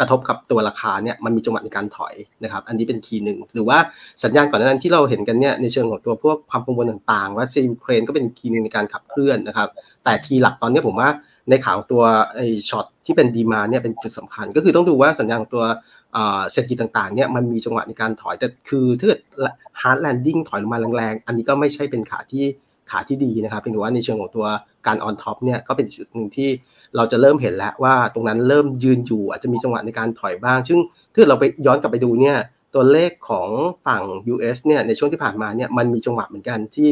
[0.00, 3.78] กระทบกับตัวราคาเนี่ยมันมีจังหวะในการถอยนะครับ อันนี้เป็น key หนึ่งหรือว่า
[4.24, 9.68] สัญญาณก่อนหน้านั้นที่เราเห็นกันเนี่ยในเชิงของตัวพวกความกังวลต่างๆรัสเซียยูเครนก็เป็น key หนึ่งในการขับเคลื่อนนะครับ
[10.04, 11.08] แต่ key หลักตอนนี้ผมว่า
[11.50, 12.02] ในข่าวตัว
[12.34, 15.64] ไอ้ช็อตที่เป็น demand เนี่ยเป็นจุดสำคัญ ก็คือต้องดูว่าสัญญาณตัว
[16.52, 19.20] เศรษฐกิจต่างๆเนี่ยมันมีจังหวะในการถอยแต่คือถ้าเกิด
[19.80, 22.44] hard landing ถอยลงมาแรงๆ อันนี้ก็ไม่ใช่เป็นขาที่
[22.90, 24.46] ขาที่ดีนะครับเพียงแต่ว่าในเชิงของตัว
[24.86, 26.48] การ on top เนี่ยก็เป็นจุดหนึ่งที่
[26.96, 30.78] เราจะเริ่มเห็นแล้วว่าตรงนั้นเริ่มยืนอยู่อาจจะมีจังหวะในการถอยบ้าง ซึ่ง
[31.14, 32.36] ถ้าเราไปย้อนกลับไปดูเนี่ย
[32.74, 33.48] ตัวเลขของ
[33.86, 36.90] ฝั่ง US เนี่ยในช่วงที่ผ่านมาเนี่ยมันมีจังหวะเหมือนกันที่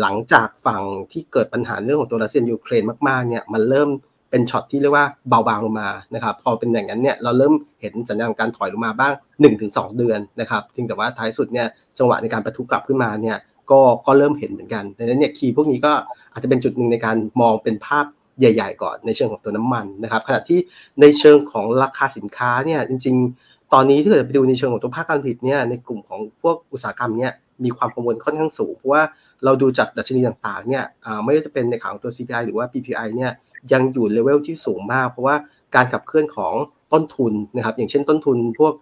[0.00, 0.82] หลังจากฝั่ง
[1.12, 3.88] ที่เกิดปัญหาเรื่องของตัวรัสเซียยูเครนมากๆเนี่ยมันเริ่ม
[4.30, 9.12] เป็นช็อตที่เรียกว่าเบาบางลงมานะครับพอเป็นอย่างนั้นเนี่ยเราเริ่มเห็นสัญญาณการถอยลงมาบ้าง
[9.54, 11.66] 1-2 เดือนนะครับถึงแต่ว่าท้ายสุดเนี่ย
[11.98, 13.36] จังหวะในการประทุกลับขึ้นมาเนี่ย
[13.70, 15.92] ก็ก็เริ่มเห็นเหมือนกันดังนั้นเนี่ยคีย์พวกนี้ก็
[16.32, 18.04] อาจจะเป็นจุดหนึ่งในการมองเป็นภาพ
[18.38, 20.58] ใหญ่ ๆ ก่อนในเชิงของตัวน้ำมันนะครับขณะที่
[21.00, 27.32] ในเชิงของราคาสินค้าเนี่ยจริง ๆ ตอนนี้ถ้าเกิดไปดูในเชิงของตัวภาคการผลิตเนี่ยในกลุ่มของพวกอุตสาหกรรมเนี่ย
[27.64, 29.02] มีความกังวลค่อนข้างสูง เพราะว่า
[29.44, 30.84] เราดูจากดัชนีต่างๆเนี่ย
[31.24, 33.32] ไม่ว่าจะเป็นในข่าวของตัว CPI หรือว่า PPI เนี่ย
[33.72, 35.36] ยังอยู่เลเวลที่สูงมาก เพราะว่า
[35.74, 36.54] การขับเคลื่อนของ
[36.92, 38.72] ต้นทุนนะครับอย่างเช่นต้นทุนพวก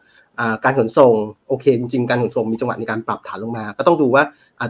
[0.65, 1.15] การขนส่ง
[1.49, 4.23] โอเค จริงๆ การขนส่งมีจังหวะในการปรับฐานลงมา ก็ต้องดูว่า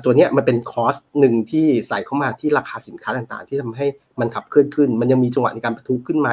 [0.05, 3.87] ตัวเนี้ยมันเป็น cost หนึ่งที่ใส่เข้ามาที่ราคาสินค้าต่างๆ ที่ทำให้
[4.21, 6.31] มันขับเคลื่อนขึ้น มันยังมีจังหวะในการประทุขึ้นไหม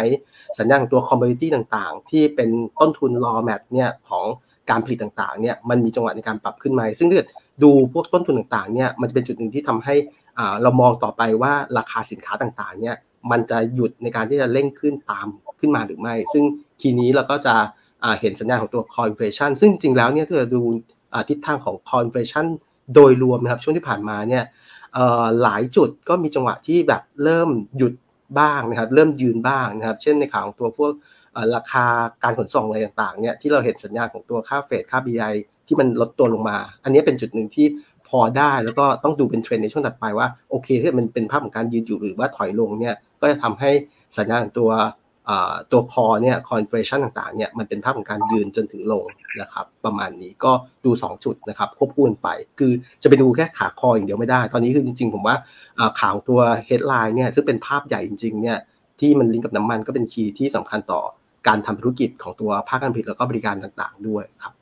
[0.60, 4.26] สัญญาณตัว commodity ต่างๆ ที่เป็นต้นทุน raw mat เนี่ยของ
[4.70, 7.28] การผลิตต่างๆเนี่ยมันมีจังหวะในการปรับขึ้นไหม ซึ่งถ้าเกิด
[7.64, 9.96] ดูพวกต้นทุนต่างๆเนี่ยมันจะเป็นจุดหนึ่งที่ทำให้
[10.40, 12.96] อ่าเรามองต่อไปว่าราคาสินค้าต่างๆเนี่ย
[13.32, 15.28] มันจะหยุดในการที่จะเร่งขึ้นตาม
[15.60, 16.44] ขึ้นมาหรือไม่ ซึ่ง
[16.82, 17.56] ทีนี้เราก็จะ
[18.04, 20.62] อ่าเห็นสัญญาณของตัว core inflation ซึ่งจริงๆแล้วเนี่ยถ้าเราดู
[21.30, 22.46] ทิศทางของ core inflation
[22.96, 24.44] โดยรวมนะครับช่วงที่ผ่านมาเนี่ย
[25.42, 27.94] หลายจุดก็มีจังหวะที่แบบเริ่มหยุด
[28.40, 30.92] บ้างนะครับ เริ่มยืนบ้างนะครับ เช่นในข่าวของตัวพวก
[31.56, 31.86] ราคา
[32.24, 35.34] การขนส่งอะไรต่างๆเนี่ยที่เราเห็นสัญญาณของตัวค่าเฟดค่า BI
[35.68, 37.68] ที่มันลดตัวลงมา อันนี้เป็นจุดหนึ่งที่
[38.10, 43.72] พอได้แล้วก็ต้องดูเป็นเทรนในช่วงถัดไปว่าโอเคถ้ามันเป็นภาพของการยืนอยู่หรือว่าถอยลงเนี่ยก็จะทำให้
[44.18, 44.70] สัญญาณของตัว
[45.72, 49.06] ตัว core เนี่ย core inflation ต่างๆเนี่ยมันเป็นภาพของการยืนจนถึงลง
[49.42, 50.52] นะครับประมาณนี้ก็
[50.86, 52.72] ดู 2 จุดนะครับควบคู่กันไป คือ
[53.04, 55.36] จะไปดูแค่ขา core อย่างเดียวไม่ได้ ตอนนี้คือจริงๆ ผมว่า
[56.00, 58.58] ข่าวตัว headline เนี่ยซึ่งเป็นภาพใหญ่จริงๆเนี่ย
[59.00, 61.02] ที่มันลิงก์กับน้ำมันก็เป็น key ที่สำคัญต่อ
[61.48, 64.54] การทำธุรกิจของตัวภาคการผลิตแล้วก็บริการต่างๆ ด้วยครับ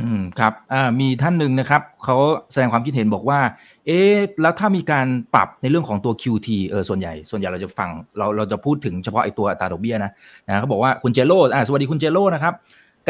[0.00, 2.16] อืมครับอ่ามีท่านหนึ่งนะครับเขา
[2.52, 3.40] แสดงความคิดเห็นบอกว่า
[3.86, 10.10] เอ๊ะแล้วถ้ามีการปรับในเรื่องของตัว QT เออส่วนใหญ่ ส่วนใหญ่เราจะฟังเราเราจะพูดถึงเฉพาะไอ้ตัวอัตราดอกเบี้ยนะ
[10.46, 12.54] นะเขาบอกว่าคุณเจโร่อ่าสวัสดีคุณเจโร่นะครับ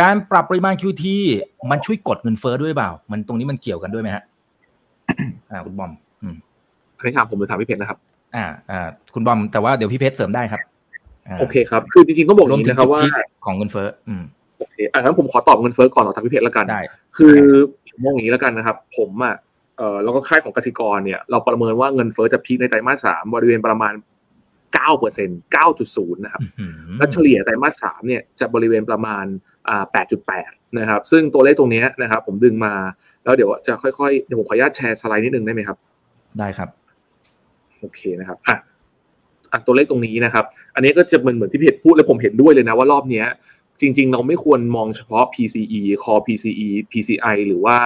[0.00, 1.04] การปรับปริมาณ QT
[1.70, 4.22] มันช่วยกดเงินเฟ้อด้วยเปล่า มันตรงนี้มันเกี่ยวกันด้วยไหมฮะ
[5.50, 5.92] อ่าคุณบอม
[6.22, 6.34] อืม
[6.96, 7.98] อันนี้ถามผมหรือถามพี่เพชรนะครับ
[8.36, 14.22] อ่าอ่าคุณบอมแต่ว่าเดี๋ยวพี่เพชรเสริมได้ครับาโอเคครับ คือจริงๆต้องบอกอรวย่ามงถึนี้งนะครับว่าจุดพีคของเงินเฟ้ออืม
[14.62, 16.82] โอเคอะงั้นผมขอตอบเงินเฟ้อก่อนต่อทางพี่เพชรแล้วกันได้
[17.16, 17.38] คือ
[17.88, 19.34] ผมมองอย่างนี้แล้วกันนะครับ ผมอะ
[19.78, 23.92] เออแล้วก็ค่ายของกสิกรเนี่ย เราประเมินว่าเงินเฟ้อจะพีคในไตรมาสสามบริเวณประมาณ
[24.74, 29.24] เก้าเปอร์เซ็นต์เก้าจุดศูนย์นะครับอื้อหือและเฉลี่ยไตรมาสสามเนี่ยจะบริเวณประมาณ
[29.68, 32.74] อ่าแปดจุดแปดนะครับ ซึ่งตัวเลขตรงเนี้ยนะครับ ผมดึงมา
[33.24, 35.76] แล้วเดี๋ยวจะค่อยๆเดี๋ยวผมขออนุญาตแชร์สไลด์นิดนึงได้ไหมครับ
[36.38, 36.68] ได้ครับ
[37.80, 38.56] โอเคนะครับอะ
[39.52, 40.44] อะตัวเลขตรงนี้นะครับ
[40.74, 43.26] อันนี้ก็จะเหมือนเหมือนที่พี่เพชรพูดและผมเห็นด้วยเลยนะว่ารอบเนี้ย
[43.82, 47.78] จริง ๆ เราไม่ควรมองเฉพาะ PCE Core PCE PCI หรือว่า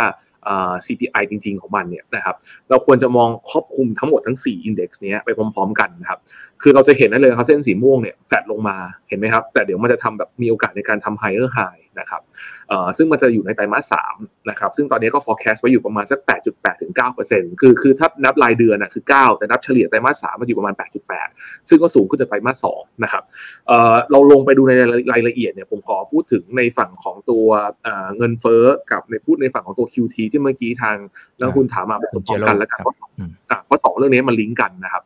[0.87, 2.37] CPI จริง ๆ ของมันเนี่ยนะครับ
[2.69, 6.21] เราควรจะมองครอบคลุมทั้งหมดทั้ง 4 index เนี้ยไปพร้อม ๆ กันนะครับ
[6.63, 8.77] คือเราจะเห็นได้เลยครับเส้นสีม่วงเนี่ยแฟดลงมา
[9.09, 12.23] เห็นไหมครับ แต่เดี๋ยวมันจะทำแบบมีโอกาสในการทำ higher high นะครับ
[12.69, 14.17] เอ่อซึ่งมันจะอยู่ในไตรมาสสาม
[14.51, 16.19] นะครับซึ่งตอนนี้ก็ forecast ไว้อยู่ประมาณสัก
[16.51, 16.93] 8.8ถึง
[17.27, 20.75] 9%คือคือถ้านับรายเดือนอะคือ 9 แต่นับเฉลี่ยไตรมาสสามมันอยู่ประมาณ
[21.21, 23.23] 8.8 ซึ่งก็สูงขึ้นจากไตรมาสสองนะครับ
[23.69, 24.73] เอ่อเราลงไปดูใน
[25.13, 27.47] รายละเอียดเนี่ยผมขอพูดถึงในฝั่งของตัว
[27.85, 30.97] เอ่อเงินเฟ้อกับในพูดในฝั่งของตัว QT ที่เมื่อกี้ทาง
[31.39, 35.03] นักลงทุนถามมาเป็นพร้อมกันแล้วกันครับเพราะอืมอะเพราะสองเรื่องนี้มันลิงก์กันนะครับ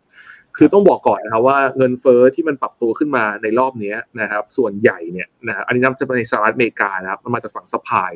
[0.63, 8.11] คือต้องบอกก่อนนะครับว่าเงินเฟ้อที่มันปรับตัวขึ้นมาในรอบนี้นะครับ ส่วนใหญ่เนี่ยนะครับอันนี้นับจะเป็นในสหรัฐอเมริกานะครับมันมาจากฝั่ง supply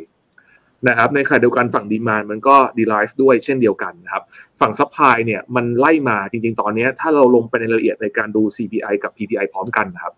[0.89, 4.23] นะครับในขณะเดียวกันฝั่ง demand มันก็ drive ด้วยเช่นเดียวกันนะครับ
[4.61, 10.15] ฝั่ง supply เนี่ยมันไล่มาจริง ๆ ตอนนี้ถ้าเราลงไปในรายละเอียดในการดู CPI กับ PPI พร้อมกันนะครับ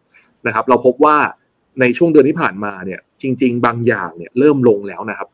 [0.46, 1.16] นะครับ เราพบว่า
[1.80, 5.28] ในช่วงเดือนที่ผ่านมาเนี่ยจริง ๆ บางอย่างเนี่ยเริ่มลงแล้วนะครับ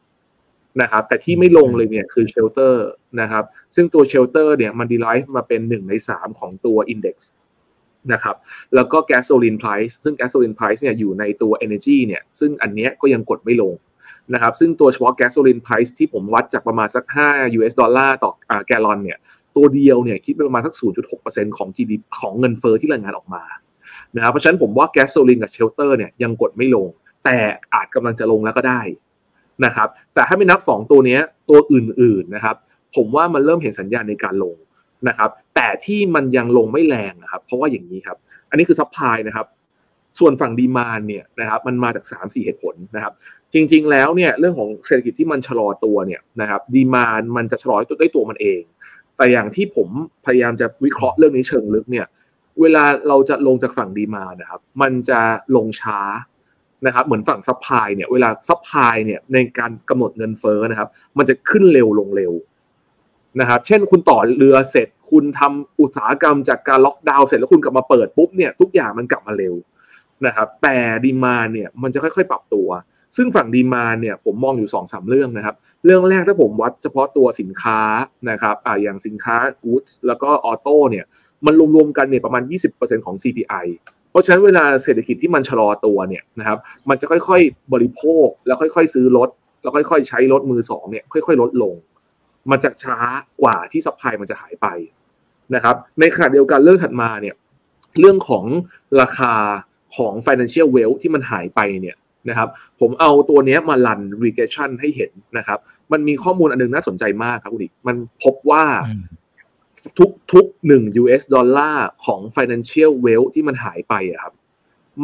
[0.80, 2.86] นะครับแต่ที่ไม่ลงเลยเนี่ยคือ shelter
[3.20, 7.16] นะครับซึ่งตัว shelter เนี่ยมัน derive มาเป็นหนึ่งในสามของตัว Index
[8.12, 8.36] นะครับ
[8.74, 13.74] แล้วก็ gasoline price ซึ่ง gasoline price เนี่ยอยู่ในตัว Energy เนี่ยซึ่งอันเนี้ยก็ยังกดไม่ลง
[14.34, 18.30] นะครับซึ่งตัวเฉพาะ gasoline price ที่ผมวัดจากประมาณสัก 5 US ดอลลาร์ต่อ
[18.66, 19.18] แกลลอนเนี่ย
[19.56, 20.74] ตัวเดียวเนี่ยคิดเป็นประมาณสัก
[21.16, 23.44] 0.6%ของ GDP ของเงินเฟ้อที่รายงานออกมา
[24.16, 26.88] นะครับเพราะฉะนั้นผมว่าแก๊สโซลินกับ shelter เนี่ยยังกดไม่ลง
[27.24, 27.38] แต่
[27.74, 28.80] อาจกำลังจะลงแล้วก็ได้
[29.64, 31.18] นะครับ แต่ถ้าไม่นับ 2 ตัวนี้
[31.50, 32.56] ตัวอื่นๆนะครับ
[32.96, 34.56] ผมว่ามันเริ่มเห็นสัญญาณในการลง
[35.08, 38.18] นะครับ แต่ที่มันยังลงไม่แรงนะครับ เพราะว่าอย่างนี้ครับ
[38.50, 39.46] อันนี้คือ supply นะครับ
[40.18, 43.12] ส่วนฝั่ง demand เนี่ยนะครับ มันมาจาก 3 4 เหตุผลนะครับ
[43.52, 48.62] จริง ๆ แล้วเนี่ยเรื่องของเศรษฐกิจที่มันชะลอตัวเนี่ยนะครับ demand มันจะชะลอด้วยตัวมันเอง
[49.16, 49.88] แต่อย่างที่ผม
[50.26, 52.06] พยายามจะวิเคราะห์เรื่องนี้เชิงลึกเนี่ย
[52.60, 55.20] เวลาเราจะลงจากฝั่ง demand นะครับ มันจะ
[55.56, 55.98] ลงช้า
[56.86, 62.32] นะครับเหมือนฝั่ง supply เนี่ยเวลา supply เนี่ยในการกำหนดเงินเฟ้อนะครับ มันจะขึ้นเร็วลงเร็ว
[63.40, 69.54] นะครับ เช่นคุณต่อเรือเสร็จ คุณทำอุตสาหกรรมจากการล็อกดาวน์เสร็จแล้วคุณกลับมาเปิดปุ๊บเนี่ยทุกอย่างมันกลับมาเร็ว
[70.26, 72.68] นะครับ แต่ demand เนี่ยมันจะค่อย ๆ ปรับตัว
[73.16, 77.80] ซึ่งฝั่ง demand เนี่ยผมมองอยู่2อสเรื่องนะครับ เรื่องแรกถ้าผมวัดเฉพาะตัวสินค้า
[78.30, 81.04] นะครับอ่าอย่างสินค้า goods แล้วก็ auto เนี่ย
[81.46, 82.42] มันรวมๆกันเนี่ยประมาณ
[82.74, 83.66] 20%ของ CPI
[84.12, 89.28] เพราะฉะนั้นเวลาเศรษฐกิจที่มันชะลอตัวเนี่ยนะครับ มันจะค่อยๆบริโภค แล้วค่อยๆซื้อรถ
[89.62, 91.74] แล้วค่อยๆใช้รถมือสองเนี่ยค่อยๆลดลง
[92.50, 92.98] มันจะช้า
[93.42, 94.66] กว่าที่ supply มันจะหายไป
[95.54, 97.34] นะครับ ในขณะเดียวกันเรื่องถัดมาเนี่ย
[97.98, 98.44] เรื่องของ
[99.00, 99.34] ราคา
[99.96, 101.96] ของ financial wealth ที่มันหายไปเนี่ย
[102.28, 102.48] นะครับ
[102.80, 105.58] ผมเอาตัวนี้มาลัน regression ให้เห็นนะครับ
[105.92, 108.64] มันมีข้อมูลอันนึงน่าสนใจมากครับคุณดิมันพบว่า
[109.98, 114.34] ทุกทุกหนึ่ง US ดอลลาร์ของ financial wealth ที่มันหายไปอะครับ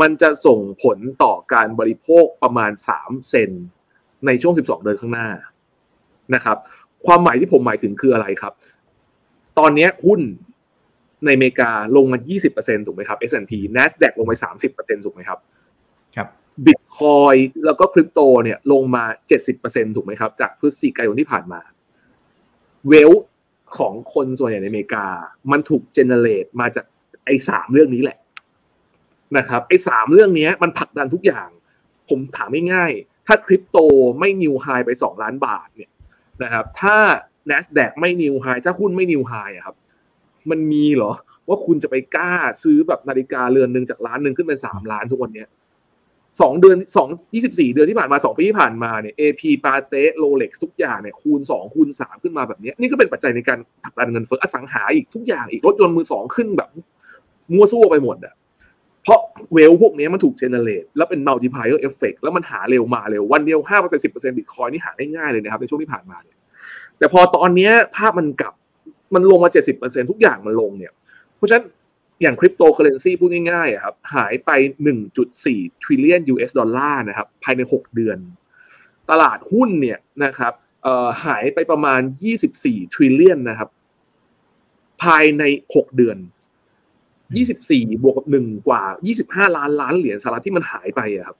[0.00, 3.50] มันจะส่งผลต่อการบริโภคประมาณ 3 เซน
[4.26, 5.28] ในช่วง 12 เดือนข้างหน้า
[6.34, 6.56] นะครับ
[7.06, 8.52] ความหมายที่ผมหมายถึงคืออะไรครับ
[9.58, 10.20] ตอนเนี้ยหุ้น
[11.24, 12.18] ในอเมริกาลงมา
[12.52, 14.32] 20%ถูกไหมครับ S&P NASDAQ ลงไป
[14.68, 15.38] 30%ถูกไหมครับ
[16.16, 16.28] ครับ
[16.66, 17.34] บิตคอย
[17.66, 19.04] แล้วก็คริปโตเนี่ยลงมา
[19.50, 21.60] 70%ถูกไหมครับ จากพฤศจิกายนที่ผ่านมา
[22.88, 23.10] เวล
[23.76, 25.06] ของคนส่วนใหญ่ในอเมริกา
[25.52, 26.84] มันถูกเจเนเรตมาจาก
[27.24, 28.18] ไอ้สามเรื่องนี้แหละ
[29.36, 31.48] นะครับไอ้สามเรื่องนี้มันผลักดันทุกอย่าง
[32.08, 33.78] ผมถามง่ายๆถ้าคริปโต
[34.18, 35.90] ไม่นิวไฮไป2ล้านบาทเนี่ย
[36.42, 36.96] นะครับถ้า
[37.50, 39.76] NASDAQ ไม่นิวไฮถ้าหุ้นไม่นิวไฮอะครับ
[40.50, 41.12] มันมีเหรอ
[41.48, 45.48] ว่าคุณจะไปกล้าซื้อแบบนาฬิกาเรือนหนึ่งจากล้านหนึ่งขึ้นเป็นสามล้านทุกวันเนี้ย
[46.40, 56.68] สองเดือนสองยี่สิบสี่เดือนที่ผ่านมาสองปีที่ผ่านมาเนี่ย AP ปาเต้โรเล็กทุกอย่างเนี่ยคูณสองคูณสามขึ้นมาแบบนี้นี่ก็เป็นปัจจัยในการผลักดันเงินเฟ้ออสังหาอีกทุกอย่างอีกรถยนต์มือสองขึ้นแบบ
[57.52, 58.34] มั่วซั่วไปหมดอะ
[59.02, 59.20] เพราะ
[59.52, 66.36] wealth พวกนี้มันถูก generate แล้วเป็น multiplier effect แล้วมันหาเร็วมาเร็ว วันเดียวห้าเปอร์เซ็นต์สิบเปอร์เซ็นต์บิตคอยน์นี่หาได้ง่ายเลยนะครับในช่วงที่ผ่านมาเนี่ย
[66.98, 68.54] แต่พอตอนนี้ภาพมันกลับ
[69.14, 70.92] มันลงมาเจ็ดสิบเปอร์เซ็นต์ทุกอย่างมันลงเนี่ย
[71.36, 71.64] เพราะฉะนั้น
[72.20, 74.50] อย่างคริปโตเคอเรนซีพูดง่ายๆครับหายไป
[75.18, 78.18] 1.4 trillion US ดอลลาร์นะครับภายใน 6 เดือน
[79.10, 80.52] ตลาดหุ้นเนี่ยนะครับ
[81.24, 82.00] หายไปประมาณ
[82.48, 83.68] 24 trillion นะครับ
[85.02, 85.42] ภายใน
[85.74, 86.18] 6 เดือน
[87.34, 88.82] 24 บวกกับ 1 กว่า
[89.20, 91.36] 25 ล้านล้านเหรียญสหรัฐที่มันหายไปอะครับ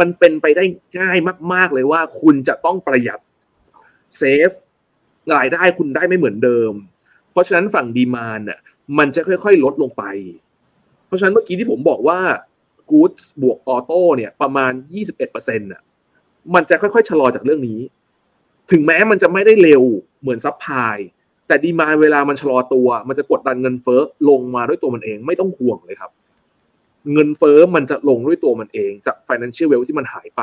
[0.00, 0.64] มันเป็นไปได้
[0.98, 1.18] ง่าย
[1.52, 3.20] มาก ๆ เลยว่าคุณจะต้องประหยัด
[4.16, 4.50] เซฟ
[5.36, 6.72] รายได้คุณได้ไม่เหมือนเดิม
[7.30, 8.60] เพราะฉะนั้นฝั่งดีมานน่ะ
[8.98, 10.04] มันจะค่อยๆ ลดลงไป
[11.06, 12.18] เพราะฉะนั้นเมื่อกี้ที่ผมบอกว่า
[12.90, 14.72] goods บวกออโต้เนี่ยประมาณ
[15.16, 15.82] 21%น่ะ
[16.54, 17.80] มันจะค่อยๆ ชะลอจากเรื่องนี้
[18.70, 19.82] ถึงแม้มันจะไม่ได้เร็ว
[20.20, 20.96] เหมือน supply
[21.46, 26.10] แต่ demand เวลามันชะลอตัว มันจะกดดันเงินเฟ้อลงมาด้วยตัวมันเองไม่ต้องห่วงเลยครับ
[27.12, 30.42] เงินเฟ้อมันจะลงด้วยตัวมันเองจาก financial wealth ที่มันหายไป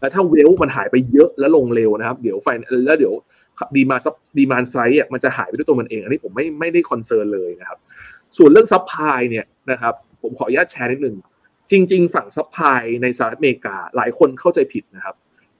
[0.00, 2.48] และถ้า wealth มันหายไปเยอะและลงเร็วนะครับ เดี๋ยวไฟ
[2.86, 3.14] แล้วเดี๋ยว
[3.76, 7.78] demand sup demand side อะมันจะหายไปด้วยตัวมันเอง อันนี้ผมไม่ไม่ได้ concern เลยนะครับ
[8.36, 11.16] ส่วนเรื่อง supply เนี่ยนะครับผมขออนุญาตแชร์นิดนึง
[11.70, 15.14] จริง ๆ ฝั่ง supply ในสหรัฐอเมริกาหลายคนเข้าใจผิดนะครับ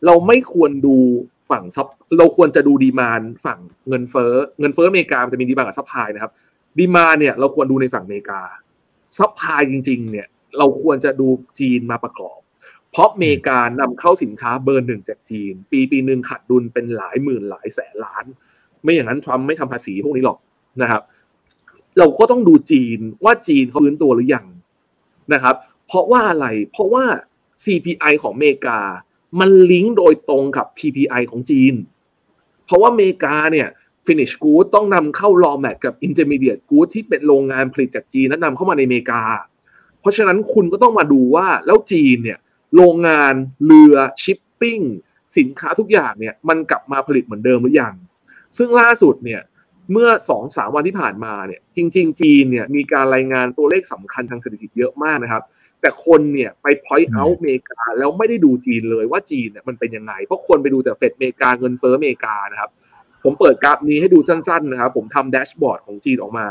[0.06, 0.96] เราไม่ควรดู
[1.50, 1.87] ฝั่ง sup
[2.18, 6.32] เราควรจะดู demand ฝั่งเงินเฟ้อเงินเฟ้ออเมริกามันจะมี demand กับ supply นะครับ
[6.79, 8.40] demand เนี่ยเราควรดูในฝั่งอเมริกา
[9.18, 10.26] supply จริง ๆ เนี่ย
[10.59, 11.28] เราควรจะดู
[11.61, 12.38] จีนมาประกอบ
[12.96, 18.24] เพราะอเมริกานำเข้าสินค้าเบอร์หนึ่งจากจีน ปีปีหนึ่งขาดดุลเป็นหลายหมื่นหลายแสนล้าน
[18.82, 20.38] ไม่อย่างนั้นทรัมป์ไม่ทำภาษีพวกนี้หรอก
[20.82, 21.02] นะครับ
[21.98, 24.46] เราก็ต้องดูจีนว่าจีนเขาฟื้นตัวหรือยัง
[25.32, 25.54] นะครับ
[25.87, 27.04] เพราะว่าอะไรเพราะว่า
[27.64, 28.78] CPI ของอเมริกา
[29.40, 31.74] มันลิงก์โดยตรงกับ PPI ของจีน
[32.64, 33.68] เพราะว่าอเมริกาเนี่ย
[34.06, 39.22] finish good ต้องนำเข้า raw mat กับ intermediate good ที่เป็นโรงงานผลิตจากจีนแล้วนำเข้ามาในอเมริกา
[40.00, 42.40] เพราะฉะนั้นคุณก็ต้องมาดูว่าแล้วจีนเนี่ย
[42.74, 43.35] โรงงาน
[43.66, 44.81] เรือชิปปิ้ง
[45.38, 47.94] สินค้าทุกอย่างเนี่ยมันกลับมาผลิตเหมือนเดิมหรือยัง
[48.59, 49.42] ซึ่งล่าสุดเนี่ย
[49.92, 55.42] เมื่อสองสามวันที่ผ่านมาเนี่ยจริง ๆ จีนเนี่ยมีการรายงานตัวเลขสำคัญทางเศรษฐกิจเยอะมากนะครับ
[55.81, 62.70] แต่คนเนี่ยไป point out อเมริกาแล้วไม่ได้ดูจีนเลยว่าจีนเนี่ยมันเป็นยังไง เพราะคนไปดูแต่เฟดอเมริกาเงินเฟ้ออเมริกานะครับ
[63.24, 66.46] ผมเปิดกราฟนี้ให้ดูสั้นๆนะครับ ผมทำ dashboard ของจีนออกมา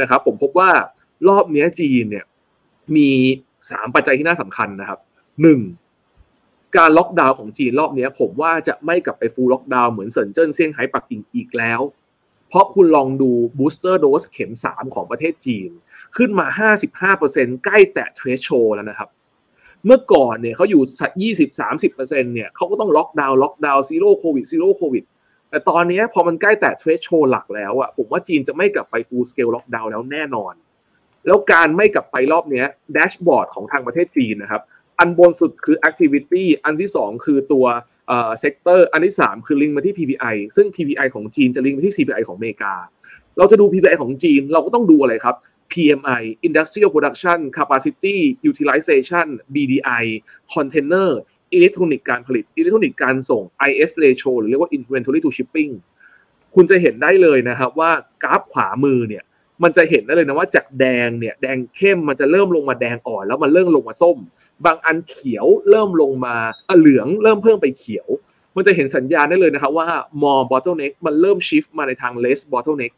[0.00, 0.70] นะครับ ผมพบว่า
[1.28, 2.24] รอบนี้จีนเนี่ย
[2.96, 3.08] มี
[3.70, 4.98] สามปัจจัยที่น่าสำคัญนะครับ
[5.42, 5.60] หนึ่ง
[6.76, 11.80] การล็อกดาวน์ของจีนรอบนี้ผมว่าจะไม่กลับไป full lockdown เหมือนเซินเจิ้นเซี่ยงไฮ้ปักกิ่งอีกแล้ว
[12.48, 15.70] เพราะคุณลองดู booster dose เข็ม 3 ของประเทศจีน
[16.16, 16.46] ขึ้นมา
[17.06, 19.08] 55%ใกล้แตะ threshold แล้วนะครับ
[19.86, 21.12] เมื่อก่อนเนี่ยเขาอยู่สัก
[21.58, 25.04] 20-30%เนี่ยเขาก็ต้องล็อกดาวน์ล็อกดาวน์ zero COVID zero COVID
[25.50, 30.54] แต่ตอนนี้พอมันใกล้แตะ threshold หลักแล้วอะผมว่าจีนจะไม่กลับไป full scale lockdown แล้วแน่นอน
[31.26, 34.62] แล้วการไม่กลับไปรอบนี้ dashboard ของทางประเทศจีนนะครับ
[35.02, 37.66] อันบนสุดคือ activity อันที่ 2 คือตัว
[38.08, 42.74] เอ่อ sector อันที่ 3 คือลิงก์มาที่ PPI ซึ่ง PPI ของจีนจะลิงก์มาที่ CPI ของอเมริกา
[43.38, 45.36] เราจะดู PPI ของจีนเราก็ต้องดูอะไรครับ
[45.72, 48.16] PMI Industrial Production Capacity
[48.50, 50.04] Utilization BDI
[50.54, 51.10] Container
[51.52, 55.72] อิเล็กทรอนิกส์การผลิตอิเล็กทรอนิกส์การส่ง IS ratio หรือเรียกว่า inventory to shipping
[56.54, 57.90] คุณจะเห็นได้เลยนะครับว่า
[58.22, 59.24] กราฟขวามือเนี่ย
[59.62, 64.18] มันจะเห็นได้เลยนะว่าจากแดงเนี่ยแดงเข้มมันจะเริ่มลงมาแดงอ่อน แล้วมันเริ่มลงมาส้ม
[64.66, 66.36] บางอันเขียวเริ่มลงมา
[66.68, 68.08] อะเหลืองเริ่มเพิ่มไปเขียว
[68.56, 69.88] มันจะเห็นสัญญาณได้เลยนะครับว่า
[70.22, 72.94] more bottleneck มันเริ่ม shift มาในทาง less bottleneck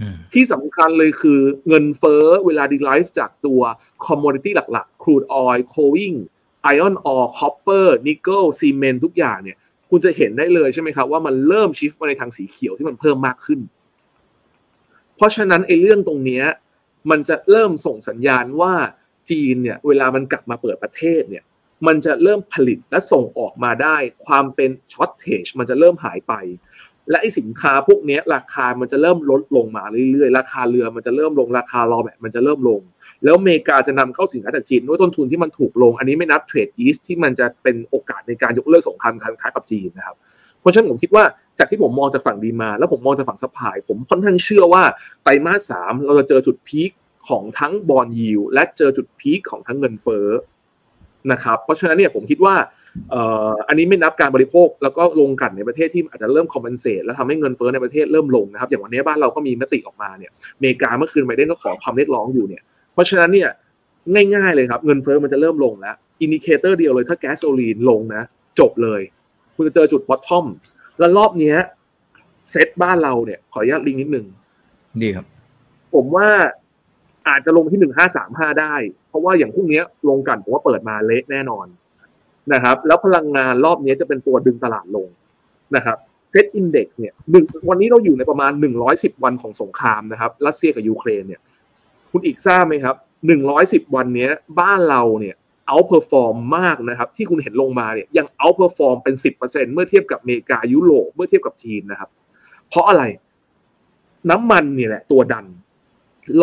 [0.00, 3.60] อืมที่สำคัญเลยคือเงินเฟ้อเวลา derive จากตัว
[4.06, 6.16] commodity หลักๆ crude oil coing
[6.62, 9.56] ไอออนออร์คอปเปอร์นิกเกิลซีเมนทุกอย่างเนี่ย
[9.90, 13.60] คุณจะเห็นได้เลยใช่ไหมครับ ว่ามันเริ่ม shift มาในทางสีเขียวที่มันเพิ่มมากขึ้น
[15.16, 16.44] เพราะฉะนั้นไอ้เรื่องตรงเนี้ย
[17.10, 18.72] มันจะเริ่มส่งสัญญาณว่า
[19.30, 21.44] จีนเนี่ยเวลามันกลับมาเปิดประเทศเนี่ย
[21.86, 26.34] มันจะเริ่มผลิตและส่งออกมาได้ ความเป็น shortage มันจะเริ่มหายไป
[27.10, 32.80] และไอ้สินค้าพวกนี้ราคามันจะเริ่มลดลงมาเรื่อยๆ ราคาเรือมันจะเริ่มลงราคารอแบบมันจะเริ่มลง
[33.24, 40.16] แล้วอเมริกาจะนำเข้าสินค้าจากจีนด้วยต้นทุนที่มันถูกลง อันนี้ไม่นับ trade ease ที่มันจะเป็นโอกาสในการยกเลิกสงครามการค้ากับจีนนะครับ
[40.60, 41.24] เพราะฉะนั้นผมคิดว่า
[41.58, 44.82] จากที่ผมมองจากฝั่ง demand แล้วผมมองจากฝั่ง supply ผมค่อนข้างเชื่อว่า
[45.22, 46.90] ไตรมาสสามเราจะเจอจุด peak
[47.28, 50.26] ของทั้ง bond yield และเจอจุด peak ของทั้งเงินเฟ้อ
[51.32, 52.54] นะครับ เพราะฉะนั้นเนี่ยผมคิดว่า
[53.10, 63.48] เอ่ออันนี้ไม่นับการบริโภคแล้วก็โรงกลั่นในประเทศที่อาจจะเริ่ม compensate แล้วทำให้เงินเฟ้อในประเทศเริ่มลงนะครับ อย่างวันนี้บ้านเราก็มีมติออกมาเนี่ยอเมริกาเมื่อคืนไบเดนก็ขอความเรียกร้องอยู่เนี่ย เพราะฉะนั้นเนี่ย
[64.34, 68.22] ง่ายๆเลยครับ เงินเฟ้อมันจะเริ่มลงแล้ว indicator เดียวเลยถ้าแก๊สโซลีนลงนะ
[68.58, 69.00] จบเลย
[69.54, 70.46] คุณจะเจอจุด bottom
[70.98, 71.56] แล้วรอบเนี้ย
[72.50, 74.26] เซตบ้านเราเนี่ยขออนุญาตลิงก์นิดนึง
[75.02, 75.26] ดีครับ
[75.94, 76.28] ผมว่า
[77.30, 78.74] อาจจะลงที่หนึ่งห้าสามห้าได้
[79.08, 81.66] เพราะว่าอย่างพรุ่งนี้โรงกลั่นผมว่าเปิดมาเละแน่นอน
[82.52, 85.06] นะครับ แล้วพลังงานรอบนี้จะเป็นตัวดึงตลาดลง
[85.76, 85.98] นะครับ
[86.30, 91.40] SET Index เนี่ยหนึ่งวันนี้เราอยู่ในประมาณหนึ่งร้อยสิบวันของสงครามนะครับรัสเซียกับยูเครนเนี่ย
[92.10, 94.28] คุณอีกทราบไหมครับหนึ่งร้อยสิบวันนี้
[94.60, 95.34] บ้านเราเนี่ย
[95.68, 102.10] outperform มากนะครับ ที่คุณเห็นลงมาเนี่ยยัง outperform เป็นสิบเปอร์เซ็นเมื่อเทียบกับอเมริกายุโรปเมื่อเทียบกับจีนนะครับ
[102.68, 103.02] เพราะอะไร
[104.30, 105.46] น้ำมันเนี่ยแหละตัวดัน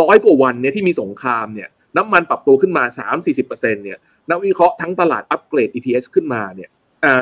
[0.02, 3.98] ร้อยกว่าวันเนี่ยที่มีสงครามเนี่ยน้ำมันปรับตัวขึ้นมาสามสี่สิบเปอร์เซ็นเนี่ย
[4.30, 6.70] นักวิเคราะห์ทั้งตลาด upgrade EPS ขึ้นมาเนี่ย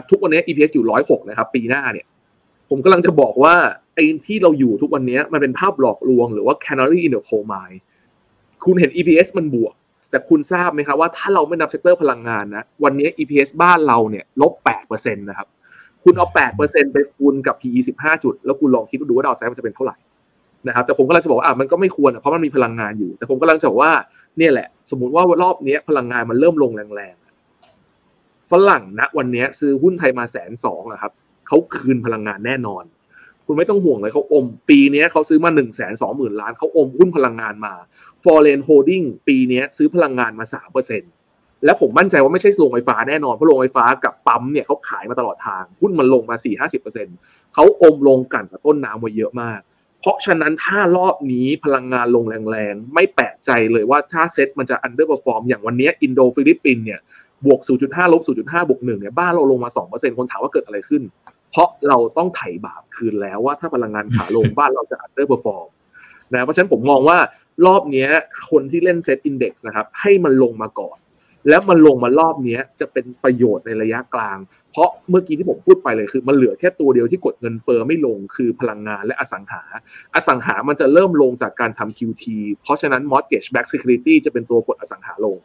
[0.10, 2.06] ทุกวันนี้ EPS อยู่ร้อยหกนะครับ ปีหน้าเนี่ย
[2.70, 3.56] ผมกำลังจะบอกว่า
[3.96, 7.80] ไอ้ที่เราอยู่ทุกวันนี้มันเป็นภาพหลอกลวงหรือว่า canary in the coal mine
[8.66, 9.74] คุณเห็น EPS มันบวก
[10.10, 15.48] แต่คุณทราบไหมครับว่าถ้าเราไม่นับ sector พลังงานนะ วันนี้ EPS บ้านเราเนี่ยลบแปดเปอร์เซ็นต์นะครับ
[16.04, 19.96] คุณเอาแปดเปอร์เซ็นต์ไปคูณกับ PE สิบห้าจุด แล้วคุณลองคิดดูว่าดาวไซด์มันจะเป็นเท่าไหร่
[20.68, 23.92] นะครับแต่ผมกำลังจะบอกว่าอะมันก็ไม่ควรอะเพราะมันมีพลังงานอยู่ แต่ผมกำลังจะบอกว่า
[24.38, 31.12] เนี่ยแหละ สมมติว่ารอบนี้พลังงานมันเริ่มลงแรงๆฝรั่งนะวันนี้ซื้อหุ้นไทยมาแสนสองอะครับ
[31.48, 32.84] เขาคืนพลังงานแน่นอน
[33.46, 37.74] คุณไม่ต้องห่วงเลยเขาอม ปีนี้เขาซื้อมา1นึ่งแสนสองหมื่นล้านเขาอมหุ้นพลังงานมา
[38.24, 41.04] Foreign Holding ปีนี้ซื้อพลังงานมา3เปอร์เซ็น
[41.66, 47.08] และผมมั่นใจว่าไม่ใช่โรงไฟฟ้าแน่นอน เพราะโรงไฟฟ้ากับปั๊มเนี่ยเขาขายมาตลอดทางหุ้นมันลงมา 4 50เปอร์เซ็น
[47.54, 49.60] เขาอมโรงกลั่นกับต้นน้ำไว้เยอะมาก
[50.06, 57.00] เพราะฉะนั้นถ้ารอบนี้พลังงานลงแรงๆ ไม่แปลกใจเลยว่าถ้าเซ็ตมันจะ underperform อร์มอย่างวันนี้อินโดฟิลิปปินเนี่ย
[57.46, 61.04] บวก 0.5 ลบ 0.5 บวก 1 เนี่ย บ้านเราลงมา 2%คนถามว่าเกิดอะไรขึ้น
[61.52, 65.68] เพราะเราต้องไถ่บาปคืนแล้วว่าถ้าพลังงานขาลงบ้านเราจะ underperform
[66.32, 67.18] นะเพราะฉะนั้นผมมองว่า
[67.66, 68.08] รอบนี้
[68.52, 70.98] คนที่เล่นเซ็ตอินดี x นะครับให้มันลงมาก่อน
[71.50, 74.38] แล้วมันลงมารอบนี้จะเป็นประโยชน์ในระยะกลาง
[74.72, 79.64] เพราะเมื่อกี้ที่ผมพูดไปเลยคือ มันเหลือแค่ตัวเดียวที่กดเงินเฟ้อไม่ลงคือพลังงานและอสังหา
[80.16, 82.26] อสังหามันจะเริ่มลงจากการทำ QT
[82.62, 85.38] เพราะฉะนั้น mortgage back security จะเป็นตัวกดอสังหาลง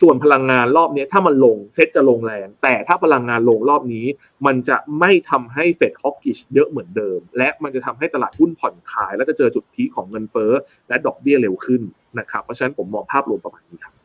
[0.00, 4.06] ส่วนพลังงานรอบนี้ถ้ามันลงเซ็ตจะลงแรง แต่ถ้าพลังงานลงรอบนี้
[4.46, 10.52] มันจะไม่ทำให้เฟด hawkish เยอะเหมือนเดิม และมันจะทำให้ตลาดหุ้นผ่อนคลาย และจะเจอจุด peak ของเงินเฟ้อ
[10.88, 11.82] และดอกเบี้ยเร็วขึ้น
[12.18, 13.95] นะครับเพราะฉะนั้นผมมองภาพรวมประมาณนี้ครับ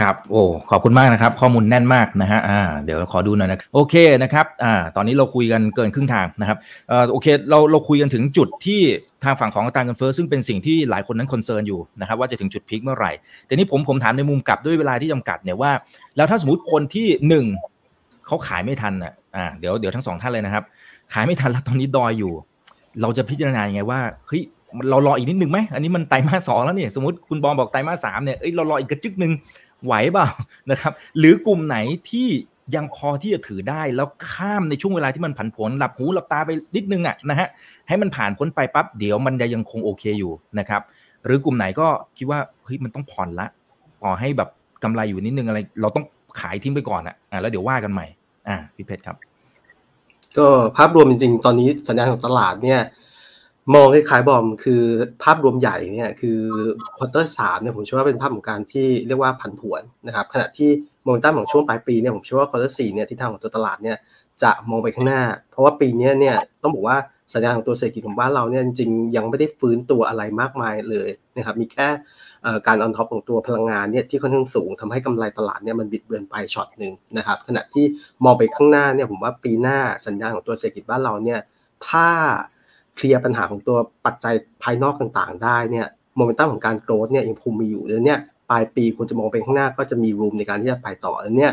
[0.00, 8.80] ครับโอ้ขอบคุณมากนะครับ ข้อมูลแน่นมากนะฮะอ่าเดี๋ยวขอดูหน่อยนะโอเคนะครับอ่าตอนนี้เราคุยกันเกินครึ่งทางนะครับเอ่อโอเคเราเราคุยกันถึงจุดที่
[9.24, 13.12] ทางฝั่งของอัตราเงินเฟ้อซึ่งเป็นสิ่งที่หลายคนนั้น concern อยู่นะครับว่าจะถึงจุด peak เมื่อไหร่
[13.46, 15.72] แต่นี้ผมผมถามในมุมกลับด้วยเวลาที่จำกัดเนี่ยว่า
[16.16, 17.44] แล้วถ้าสมมติคนที่หนึ่ง
[18.26, 20.64] เขาขายไม่ทันอะอ่าเดี๋ยวเดี๋ยวทั้งสองท่านเลยนะครับ
[21.12, 22.32] ขายไม่ทันแล้วตอนนี้ดอยอยู่
[23.00, 24.42] เราจะพิจารณายังไงว่าเฮ้ย
[24.90, 29.32] เรารออีกนิดนึงไหมอันนี้มันไตรมาสสองแล้วเนี่ยสมมติคุณบอมบอกไตรมาสสามเนี่ยเอ้ยเรารออีกกระจึกหนึ่ง
[29.84, 30.26] ไหวเปล่า
[30.70, 31.76] นะครับ หรือกลุ่มไหน
[32.10, 32.28] ที่
[32.76, 37.48] ยังพอที่จะถือได้แล้วข้ามในช่วงเวลาที่มันผันผวนหลับหูหลับตาไปนิดนึงอะนะฮะ
[37.88, 40.82] ให้มันผ่านพ้นไปปั๊บเดี๋ยวมันจะยังคงโอเคอยู่นะครับ
[41.24, 43.46] หรือกลุ่มไหนก็คิดว่าเฮ้ยมันต้องผ่อนละ
[44.02, 44.48] ต่อให้แบบ
[44.82, 46.04] กำไรอยู่นิดนึงอะไร เราต้อง
[46.40, 48.06] ขายทิ้งไปก่อนอะอ่าแล้วเดี๋ยวว่ากันใหม่
[48.48, 49.16] อ่าพี่เพชรครับ
[50.38, 52.80] ก็ภาพรวมจริงๆ ตอนนี้สัญญาณของตลาดเนี่ย
[53.72, 54.82] มองคล้ายๆบอมคือ
[55.22, 56.38] ภาพรวมใหญ่เนี่ยคือ
[56.96, 60.70] quarter สามเนี่ยผมเชื่อว่าเป็นภาพของการที่เรียกว่าผันผวนนะครับขณะที่
[61.02, 63.96] โมเมนตัมของช่วงปลายปีเนี่ยผมเชื่อว่า quarter สี่เนี่ยทิศทางของตัวตลาดเนี่ย
[64.42, 66.96] จะมองไปข้างหน้า เพราะว่าปีนี้เนี่ยต้องบอกว่า
[67.34, 71.88] สัญญาณของตัวเศรษฐกิจของบ้านเราเนี่ยจริงๆยังไม่ได้ฟื้นตัวอะไรมากมายเลยนะครับมีแค่
[72.66, 77.84] การ on top ของตัวพลังงานเนี่ยที่ค่อนข้างสูงทำให้กำไรตลาดเนี่ยมันบิดเบือนไปช็อตหนึ่งนะครับขณะที่
[78.24, 81.40] มองไปข้างหน้าเนี่ยผมว่าปีหน้าสัญญาณของตัวเศรษฐกิจบ้านเราเนี่ย
[81.88, 82.08] ถ้า
[82.94, 83.76] clear ปัญหาของตัว
[84.06, 85.86] ปัจจัยภายนอกต่างๆ ได้เนี่ย
[86.16, 88.18] โมเมนตัมของการ growth เนี่ยยังคงมีอยู่แล้วเนี่ย
[88.50, 91.52] ปลายปีควรจะมองไปข้างหน้าก็จะมี room ในการที่จะไปต่อแล้วเนี่ย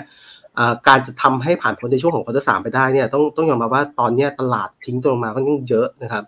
[0.87, 6.23] การจะทำให้ผ่านพ้นในช่วงของ quarter สามไปได้เนี่ยต้องต้องยอมรับว่าตอนนี้ตลาดทิ้งตัวลงมาค่อนข้างเยอะนะครับ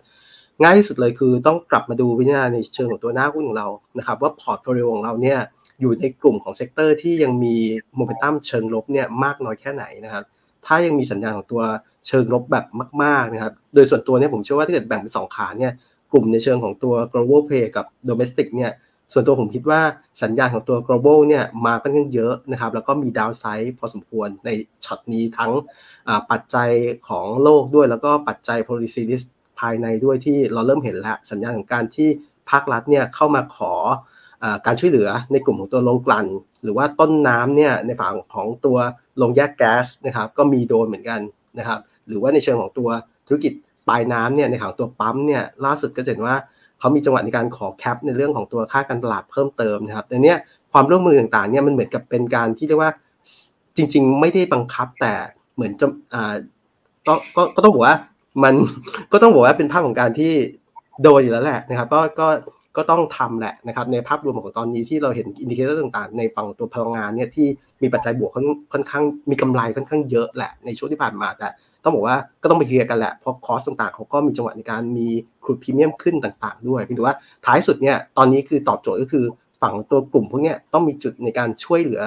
[0.62, 5.38] ง่ายที่สุดเลยคือต้องกลับมาดูวิจารณ์ในเชิงของตัวหน้าหุ้นของเรานะครับว่า portfolio ของเราเนี่ย
[5.80, 7.54] อยู่ในกลุ่มของ sector ที่ยังมี
[7.96, 10.24] โมเมนตัมเชิงลบเนี่ยมากน้อยแค่ไหนนะครับ
[10.66, 11.62] ถ้ายังมีสัญญาณของตัว
[12.06, 12.66] เชิงลบแบบ
[13.02, 15.72] มาก ๆนะครับ โดยส่วนตัวเนี่ยผมเชื่อว่าถ้าเกิดแบ่งเป็นสองขาเนี่ย
[16.12, 18.72] กลุ่มในเชิงของตัว global play กับ domestic เนี่ย
[19.12, 19.80] ส่วนตัวผมคิดว่า
[20.22, 24.50] สัญญาณของตัว global เนี่ยมาค่อนข้างเยอะนะครับ แล้วก็มี downside พอสมควรใน
[24.84, 25.52] ช็อตนี้ทั้ง
[26.30, 26.70] ปัจจัย
[27.08, 29.26] ของโลกด้วย แล้วก็ปัจจัย policy risk
[29.60, 32.08] ภายในด้วยที่เราเริ่มเห็นแล้วสัญญาณของการที่
[32.50, 33.72] ภาครัฐเนี่ยเข้ามาขอ
[34.42, 36.26] อการช่วยเหลือในกลุ่มของตัวโรงกลั่น
[36.62, 38.76] หรือว่าต้นน้ำเนี่ยในฝั่งของตัว
[39.18, 41.20] โรงแยกแก๊สนะครับก็มีโดนเหมือนกัน
[41.58, 42.88] นะครับ หรือว่าในเชิงของตัว
[43.26, 43.52] ธุรกิจ
[43.88, 46.36] ปลายน้ำเนี่ยในของตัวปั๊มเนี่ยล่าสุดก็เห็นว่า
[46.78, 50.38] เขามีจังหวะในการขอแคปในเรื่องของตัวค่าการตลาดเพิ่มเติมนะครับแต่เนี้ย
[50.72, 52.92] ความร่วมมือต่างๆเนี่ยมันเหมือนกับเป็นการที่เรียกว่า
[53.76, 55.12] จริง ๆ ไม่ได้บังคับแต่
[55.54, 56.34] เหมือนจะอ่า
[57.06, 57.96] ก็ก็ก็ต้องบอกว่า
[58.44, 58.54] มัน
[59.12, 60.32] ก็ต้องบอกว่าเป็นภาพของการที่
[61.02, 62.28] โดนอยู่แล้วแหละนะครับ ก็ก็
[62.76, 67.46] ก็ต้องทำแหละนะครับในภาพรวมของตอนนี้ที่เราเห็น indicator ต่างๆ ในฝั่งตัวพลังงานเนี่ยที่
[67.82, 68.30] มีปัจจัยบวก
[68.72, 71.48] ค่อนข้างมีกำไรค่อนข้างเยอะแหละในช่วงที่ผ่านมาแต่
[71.84, 75.06] ต้องบอกว่าก็ต้องไปเคลียร์กันแหละเพราะ cost ต่างๆเขาก็มีจังหวะในการมี
[75.44, 79.24] crude premium ขึ้นต่างๆ ด้วยเพียงแต่ว่าท้ายสุดเนี่ยตอนนี้คือตอบโจทย์ก็คือ
[79.62, 82.02] ฝั่งตัวกลุ่มพวกนี้ต้องมีจุดในการช่วยเหลือ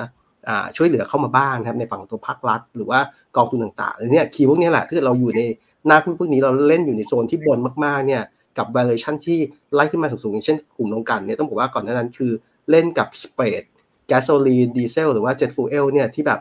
[0.47, 2.99] อ่าช่วยเหลือเข้ามาบ้างนครับในฝั่งตัวภาครัฐ หรือว่า
[3.35, 5.41] กองทุนต่างๆเนี่ยคีย์พวกนี้แหละถ้าเราอยู่ใน
[5.87, 8.23] หน้าหุ้นพวกนี้เราเล่นอยู่ในโซนที่บนมากๆเนี่ย
[8.57, 9.39] กับ valuation ที่
[9.73, 12.31] ไล่ขึ้นมาสูงๆอย่างเช่นกลุ่มโรงกันเนี่ยต้องบอกว่าก่อนหน้านั้นคือ
[12.69, 13.63] เล่นกับสเปรด
[14.07, 16.39] แก๊สโซลีนดีเซลหรือว่าเจ็ตฟูเอลเนี่ยที่แบบ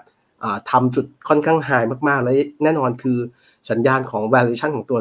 [0.70, 1.70] ทำจุดค่อนข้างไฮ
[2.08, 3.18] มากๆ แล้วแน่นอนคือ
[3.70, 4.98] สัญญาณของ valuation ของตัว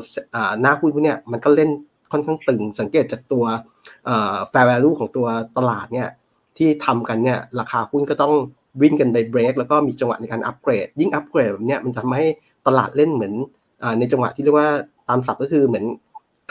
[0.61, 1.69] หน้าหุ้นพวกเนี้ยมันก็เล่น
[2.11, 3.43] ค่อนข้างตึง สังเกตจากตัว
[4.51, 5.27] fair value ของตัว
[5.57, 6.09] ตลาดเนี่ย
[6.57, 8.33] ที่ทำกันเนี่ยราคาหุ้นก็ต้อง
[8.81, 12.25] วิ่งกันไปเบรกแล้วก็มีจังหวะในการอัปเกรด ยิ่งอัปเกรดแบบเนี้ยมันทำให้
[12.67, 13.33] ตลาดเล่นเหมือน
[13.99, 14.69] ในจังหวะที่เรียกว่า
[15.09, 15.85] ตามศัพท์ก็คือเหมือน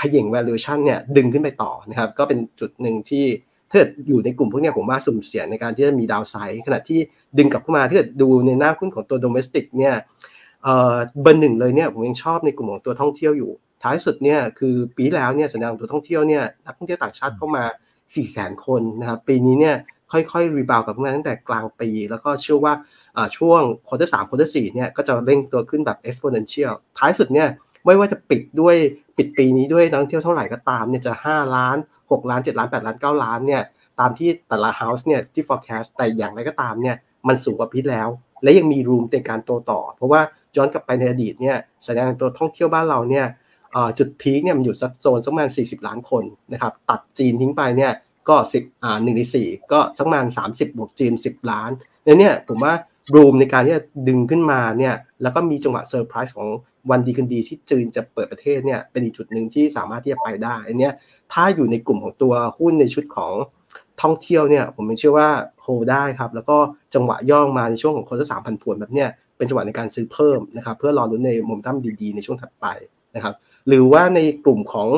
[0.00, 3.24] ขย่ง valuation เนี่ยดึงขึ้นไปต่อนะครับก็เป็นจุดหนึ่งที่
[3.70, 7.00] ถ้าเกิดอยู่ในกลุ่มพวกนี้ผมว่าสุ่มเสี่ยงในการที่จะมีดาวไซด์ขณะที่
[7.38, 9.94] ดึงกลับเข้ามาถ้าเกิดดูในหน้าหุ้นของตัว domestic เนี่ย
[10.62, 13.50] เบอร์หนึ่งเลยเนี่ยผมยังชอบในกลุ่มของตัวท่องเที่ยวอยู่
[13.82, 19.76] ท้ายสุดเนี่ยคือปีแล้วเนี่ยสัญญาณของตัวท่องเที่ยวเนี่ยนักท่องเที่ยวต่างชาติเข้ามา 4 0 0 0 0 0 คนนะครับปีนี้เนี่ย
[20.12, 22.74] ค่อยๆ rebound กลับมาตั้งแต่กลางปี แล้วก็เชื่อว่า
[23.36, 27.48] ช่วง quarter สาม quarter สี่เนี่ยก็จะเร่งตัวขึ้นแบบ exponential ท้ายสุดเนี่ย
[27.84, 28.76] ไม่ว่าจะปิดด้วย
[29.16, 33.62] ปิดปีนี้ด้วยนักท่องเที่ยวเท่าไหร่ก็ตามเนี่ยจะ 5 ล้าน 6 ล้าน 7 ล้าน 8 ล้าน 9 ล้านเนี่ย
[34.00, 36.96] ตามที่แต่ละ house เนี่ยที่ forecast แต่อย่างไรก็ตามเนี่ย
[37.28, 38.08] มันสูงกว่า peak แล้ว
[38.42, 40.20] และยังมี room ในการโตต่อ เพราะว่า
[40.56, 43.26] ย้อนกลับไปในอดีตเนี่ยแสดงตัวท่องเที่ยวบ้านเราเนี่ย
[43.98, 47.92] จุด peak เนี่ยมันอยู่สักโซนสักประมาณ 40 ล้านคนนะครับตัดจีนทิ้งไปเนี่ย
[48.28, 51.70] ก็10อ่า1ใน4ก็สักประมาณ 30 บวกจีน 10 ล้าน
[52.18, 52.72] เนี่ยผมว่า
[53.14, 56.48] room ในการที่จะดึงขึ้นมาเนี่ยแล้วก็มีจังหวะเซอร์ไพรส์ของ
[56.90, 60.90] วันดีคืนดีที่จีนจะเปิดประเทศเนี่ยเป็นอีกจุดหนึ่งที่สามารถที่จะไปได้อันนี้
[61.32, 63.32] ถ้าอยู่ในกลุ่มของตัวหุ้นในชุดของ
[64.02, 65.28] ท่องเที่ยวเนี่ยผมเชื่อว่า
[65.62, 66.56] โฮได้ครับแล้วก็
[66.94, 72.66] จังหวะย่อลงมาในช่วงของคนละสามพันผวนแบบเนี้ยเป็นจังหวะในการซื้อเพิ่มนะครับเพื่อรอรุ้นในมุมตั้มดีๆ ในช่วงถัดไป
[73.16, 73.34] นะครับ
[73.68, 74.88] หรือว่าในกลุ่มของ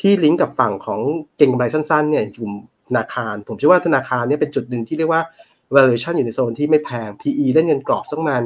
[0.00, 1.00] ที่ลิงก์กับฝั่งของ
[1.36, 2.52] เก่งกำไรสั้นๆเนี่ยกลุ่ม
[2.88, 5.22] ธนาคาร ผมเชื่อว่าธนาคารเนี่ยเป็นจุดหนึ่งที่เรียกว่า
[5.74, 8.42] valuation อยู่ในโซนที่ไม่แพง PE เล่นเงินกรอบสักประมาณ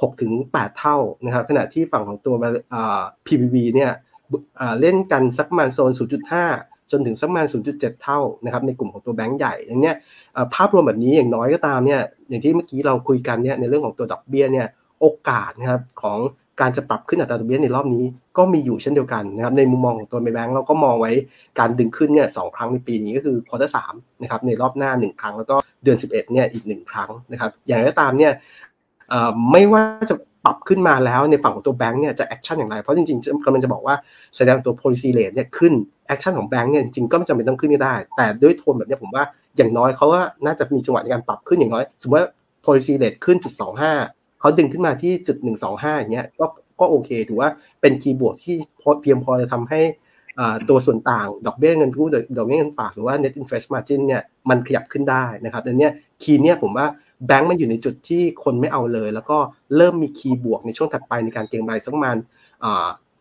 [0.00, 2.34] 6ถึง8เท่านะครับขณะที่ฝั่งของตัว
[3.26, 3.90] PBB เนี่ย
[4.80, 5.92] เล่นกันสักประมาณโซน
[6.36, 9.96] 0.5 จนถึงสักประมาณ 0.7 เท่านะครับในกลุ่มของตัวแบงก์ใหญ่อย่างเนี้ย
[10.54, 14.66] ภาพรวมแบบนี้อย่างน้อยก็ตามเนี่ยอย่างที่เมื่อกี้เราคุยกันเนี่ยในเรื่องของตัวดอกเบี้ยเนี่ย
[15.00, 16.18] โอกาสนะครับของ
[16.60, 18.04] การจะปรับขึ้นอัตราดอกเบี้ยในรอบนี้
[18.38, 21.12] ก็มีอยู่เช่นเดียวกันนะครับในมุมมองของตัวแบงก์เราก็มองไว้
[21.58, 28.32] การดึงขึ้นเนี่ยสองครั้งในปีนี้ก็คือ quarter สามนะครับในรอบหน้า 1 ครั้งแล้วก็เดือน 11เนี่ยอีก 1 ครั้งนะครับอย่างไรก็ตามเนี่ย
[29.52, 33.94] ไม่ว่าจะปรับขึ้นมาแล้วในฝั่งของตัวแบงก์เนี่ยจะ action อย่างไร เพราะจริงๆกำลังจะบอกว่า
[34.36, 35.72] ฝั่งตัว policy rate เนี่ยขึ้น
[36.06, 39.24] action ของแบงก์เนี่ยจริงก็ไม่จำเป็นต้องขึ้นก็ได้ แต่ด้วยโทนแบบนี้ผมว่า
[39.56, 42.30] อย่างน้อยเขาว่าน่าจะมีจังหวะในการปรับขึ้นอย่างน้อย สมมติว่า
[42.64, 43.92] policy rate ขึ้นจุดสองห้า
[44.40, 46.46] เขาดึงขึ้นมาที่จุดหนึ่งสองห้าอย่างเงี้ยก็
[46.80, 47.48] ก็โอเค ถือว่า
[47.80, 48.56] เป็น key บวกที่
[49.02, 49.80] เพียงพอจะทำให้
[50.68, 55.88] ตัวส่วนต่างดอกเบี้ยเงินกู้ดอกเบี้ยเงินฝากหรือว่า net interest margin เนี่ยมันขยับขึ้นได้นะครับดังนี้
[56.22, 56.86] key เนี่ยผมว่า
[57.26, 59.38] แบงก์มันอยู่ในจุดที่คนไม่เอาเลย แล้วก็
[59.76, 62.16] เริ่มมี key บวกในช่วงถัดไปในการเก็งกำไรสักมาณ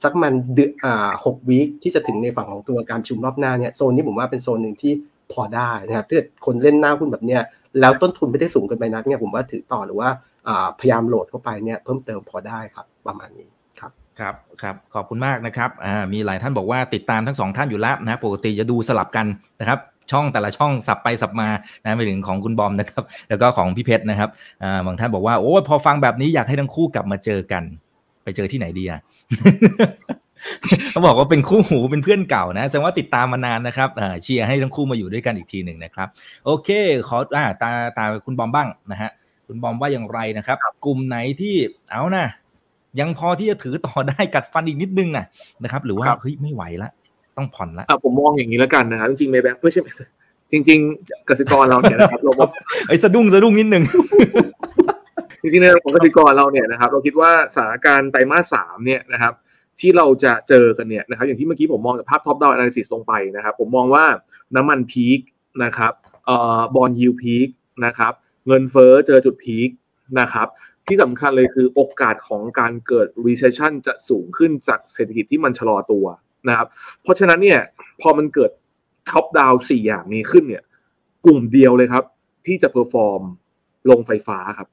[0.04, 0.72] สักมันเดือน
[1.26, 4.93] หกวีคที่จะถึงในฝั่งของตัวการชุมรอบหน้าเนี่ยโซนนี้ผมว่าเป็นโซนหนึ่งที่
[5.32, 7.41] พอได้นะครับถ้าคนเล่นหน้าหุ้นแบบเนี้ย
[7.80, 10.10] แล้วต้นทุนไม่ได้สูงเกินไปนักเนี่ยผมว่าถือต่อหรือว่า
[10.80, 15.70] พยายามโหลดเข้าไปเนี่ยเพิ่มเติมพอได้ครับประมาณนี้ครับครับครับขอบคุณมากนะครับ
[16.14, 19.26] มีหลายท่านบอกว่าติดตามทั้งสองท่านอยู่แล้วนะปกติจะดูสลับกัน
[19.60, 19.80] นะครับ
[20.12, 21.49] ช่องแต่ละช่องสับไปสับมา
[21.84, 24.30] นะไปถึงของคุณบอมนะครับ แล้วก็ของพี่เพชรนะครับ
[24.64, 27.64] อ่าบางท่านบอกว่าโอ้พอฟังแบบนี้อยากให้ทั้งคู่กลับมาเจอกัน
[28.24, 29.01] ไปเจอที่ไหนดีอะ
[30.91, 36.08] เขาบอกว่าเป็นคู่หูเป็นเพื่อนเก่านะแสดงว่าติดตามมานานนะครับอ่าเชียร์ให้ทั้งคู่มาอยู่ด้วยกันอีกทีหนึ่งนะครับ
[36.45, 36.70] โอเค
[37.08, 39.12] ขออ่าตาตาคุณบอมบ้างนะฮะ
[39.47, 41.55] คุณบอมว่าอย่างไรนะครับ กลุ่มไหนที่
[41.91, 42.26] เอานะ
[42.99, 45.26] ยังพอที่จะถือต่อได้กัดฟันอีกนิดนึงนะ
[45.64, 46.89] นะครับ หรือว่าครับเฮ้ยไม่ไหวละ
[47.38, 49.82] ต้องผ่อนละอะผมมองอย่างนี้แล้วกันนะครับจริงๆเมย์แบงค์ไม่ใช่
[50.52, 52.50] จริง ๆกสิกรเราเนี่ยนะครับเรามอง
[52.88, 53.84] ไอ้ยสะดุ้งสะดุ้งนิดนึง
[55.42, 59.34] จริงๆในเรื่องของกสิกรเราเนี่ยนะครับ เราคิดว่าสถานการณ์ไตรมาสสามเนี่ยนะครับ
[59.80, 64.06] ที่เราจะเจอกันเนี่ยนะครับ อย่างที่เมื่อกี้ผมมองจากภาพ top-down analysis ลงไปนะครับ ผมมองว่า
[64.56, 65.20] น้ำมัน peak
[65.64, 65.94] นะครับ
[66.26, 67.47] เอ่อ bond yield peak
[67.86, 68.14] นะครับ
[68.48, 69.70] เงินเฟ้อเจอจุด peak
[70.20, 70.48] นะครับ
[70.88, 76.06] ที่สำคัญเลยคือโอกาสของการเกิด recession จะสูงขึ้นจากเศรษฐกิจที่มันชะลอตัว
[76.50, 76.68] นะครับ
[77.04, 77.60] เพราะฉะนั้นเนี่ย
[78.02, 78.52] พอมันเกิด
[79.10, 80.64] top-down สี่อย่างนี้ขึ้นเนี่ย
[81.26, 82.04] กลุ่มเดียวเลยครับ
[82.45, 84.68] ที่จะ perform โรงไฟฟ้าครับ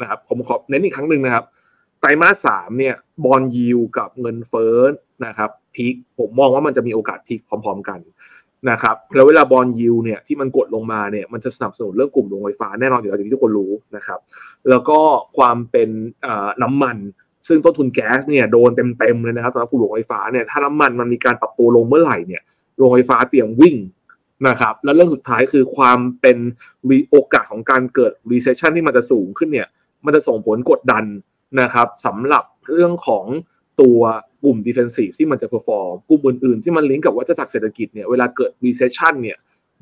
[0.00, 1.44] นะครับผมขอเน้นอีกครั้งหนึ่งนะครับ
[2.00, 4.78] ไตรมาสสามเนี่ย bond yield กับเงินเฟ้อ
[5.26, 8.00] นะครับ peak ผมมองว่ามันจะมีโอกาส peak พร้อม ๆกัน
[8.70, 14.20] นะครับแล้วเวลา bond yield เนี่ยที่มันกดลงมาเนี่ยมันจะสนับสนุนเรื่องกลุ่มโรงไฟฟ้าแน่นอนอยู่แล้วอย่างที่ทุกคนรู้นะครับ
[14.68, 14.98] แล้วก็
[15.38, 15.90] ความเป็น
[16.62, 16.96] น้ำมัน
[17.46, 22.42] ซึ่งต้นทุนแก๊สเนี่ยโดนเต็มๆเลยนะครับสำหรับกลุ่มโรงไฟฟ้าเนี่ยถ้าน้ำมันมันมีการปรับตัวลงเมื่อไหร่เนี่ย
[22.76, 23.76] โรงไฟฟ้าเตรียมวิ่ง
[24.48, 26.36] นะครับแล้วเรื่องสุดท้ายคือความเป็น
[27.10, 29.68] โอกาสของการเกิด recession ที่มันจะสูงขึ้นเนี่ย
[30.04, 31.04] มันจะส่งผลกดดัน
[31.60, 33.24] นะครับสำหรับเรื่องของ
[33.80, 34.00] ตัว
[34.44, 39.38] กลุ่ม defensive ที่มันจะ perform กลุ่มอื่นๆ ที่มันลิงก์กับวัฏจักรเศรษฐกิจเนี่ยเวลาเกิด recession เนี่ย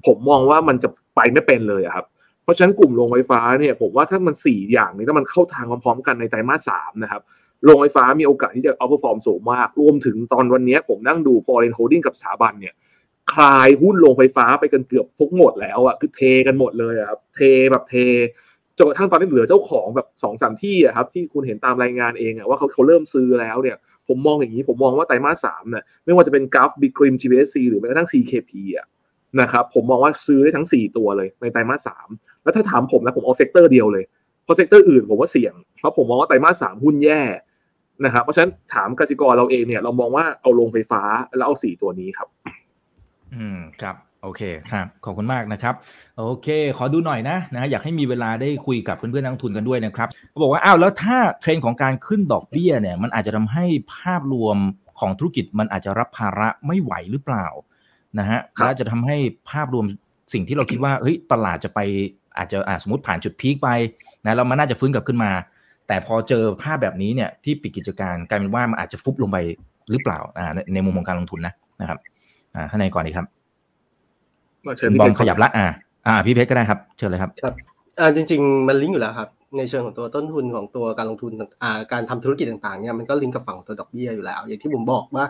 [0.06, 2.06] ผมมองว่ามันจะไปไม่เป็นเลยครับ
[2.42, 7.22] เพราะฉะนั้นกลุ่มโรงไฟฟ้าเนี่ยผมว่าถ้ามัน 4 อย่างนี้ถ้ามันเข้าทางพร้อมๆกันในไตรมาสสามนะครับ
[7.64, 12.74] โรงไฟฟ้ามีโอกาสที่จะ outperform สูงมาก รวมถึงตอนวันนี้ผมนั่งดู foreign holding กับสถาบันเนี่ย
[13.32, 17.40] ขายหุ้นโรงไฟฟ้าไปกันเกือบทุกหมดแล้วอะคือเทกันหมดเลยอะครับเท
[17.70, 17.94] แบบเท
[18.78, 23.76] จนกระทั่งตอนนี้เหลือเจ้าของแบบสองสามที่อะครับที่คุณเห็นตามรายงานเองอะว่าเขาเขาเริ่มซื้อแล้วเนี่ย
[24.08, 28.86] ผมมองอย่างนี้ผมมองว่าไตรมาสสามเนี่ยไม่ว่าจะเป็นกราฟบิกริม GBSC หรือแม้กระทั่ง CKP อะ
[29.40, 32.08] นะครับผมมองว่าซื้อได้ทั้ง 4 ตัวเลยในไตรมาสสาม
[32.42, 34.04] แล้วถ้าถามผมนะผมเอา sector เดียวเลย
[34.44, 37.22] เพราะ sector อื่นผมว่าเสี่ยงเพราะผมมองว่าไตรมาสสามหุ้นแย่
[38.05, 41.03] นะครับเพราะฉะนั้นถามกสิกรเราเองเนี่ย เรามองว่าเอาโรงไฟฟ้า
[41.36, 42.28] แล้วเอาสี่ตัวนี้ครับ
[43.34, 45.74] อืมครับโอเคครับขอบคุณมากนะครับ
[46.18, 53.64] โอเค ขอดูหน่อยนะนะอยากให้มีเวลาได้คุยกับเพื่อนๆนักลงทุนกันด้วยนะครับเขาบอกว่าอ้าวแล้วถ้าเทรนด์ของการขึ้นดอกเบี้ยเนี่ย มันอาจจะทำให้
[53.95, 54.57] ภาพรวม
[55.01, 57.47] ของธุรกิจมันอาจจะรับภาระไม่ไหวหรือเปล่า
[58.18, 59.16] นะฮะครับและจะทำให้
[59.51, 59.84] ภาพรวม
[60.32, 61.80] สิ่งที่เราคิดว่าเฮ้ยตลาดจะไป
[62.38, 63.68] อาจจะอะสมมติผ่านจุดพีคไป
[64.24, 65.30] นะแล้วมันน่าจะฟื้นกลับขึ้นมา
[65.88, 69.38] แต่พอเจอภาพแบบนี้เนี่ยที่ปิดกิจการกลายเป็นว่ามันอาจจะฟุบลงไป
[69.90, 71.98] หรือเปล่าอ่าในในมุมของการลงทุนนะนะครับ
[72.54, 73.26] อ่าข้างในก่อนดีครับ
[74.66, 75.66] มาเชิญคุณพี่บอมเพชรขยับละอ่า
[76.06, 77.54] อ่าพี่เพชรก็ได้ครับ เชิญเลยครับครับ
[78.00, 79.28] อ่าจริง ๆ มันลิงก์อยู่แล้วครับ
[79.58, 85.24] ในเชิงของตัวต้นทุนของตัวการลงทุนอ่าการทำธุรกิจต่างๆเนี่ยมันก็ลิงก์กับฝั่งของตัวดอกเบี้ยอยู่แล้ว อย่างที่ผมบอกว่า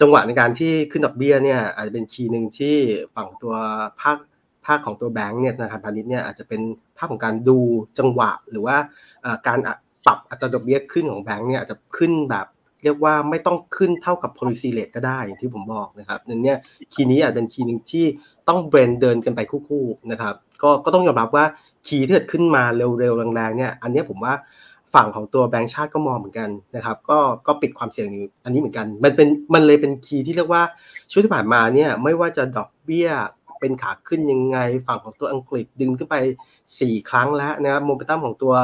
[0.00, 2.76] จังหวะในการที่ขึ้นดอกเบี้ยเนี่ยอาจจะเป็นคีย์หนึ่งที่
[3.16, 3.54] ฝั่งตัว
[4.00, 4.18] ภาค
[4.66, 6.60] ภาคของตัวแบงก์เนี่ยธนาคารพาณิชย์เนี่ยอาจจะเป็น
[6.98, 7.58] ภาคของการดู
[7.98, 8.76] จังหวะหรือว่า
[9.24, 9.76] อ่าการอะ
[10.06, 12.46] ปรับอัตราดอกเบี้ยขึ้นของแบงก์เนี่ยอาจจะขึ้นแบบ
[12.84, 16.58] เรียกว่าไม่ต้องขึ้นเท่ากับ policy rate ก็ได้อย่างที่ผมบอกนะครับนั่นเนี่ย
[16.92, 18.04] key นี้อาจเป็น key หนึ่งที่
[18.48, 21.44] ต้อง blend เดินกันไปคู่ๆนะครับก็ก็ต้องยอมรับว่า
[21.86, 24.34] key ที่เกิดขึ้นมาเร็วๆแรงๆเนี่ยอันนี้ผมว่า
[24.94, 30.62] ฝั่งของตัวแบงก์ชาติก็มองเหมือนกันนะครับก็ก็ปิดความเสี่ยงอยู่อันนี้เหมือนกัน มันเป็นมันเลยเป็น key ที่เรียกว่า
[31.10, 33.08] ช่วงที่ผ่านมาเนี่ยไม่ว่าจะดอกเบี้ย
[33.60, 36.16] เป็นขาขึ้นยังไง ฝั่งของตัวอังกฤษดึงขึ้นไป
[36.62, 38.54] 4 ครั้งแล้วนะครับโมเมนตัมของตัว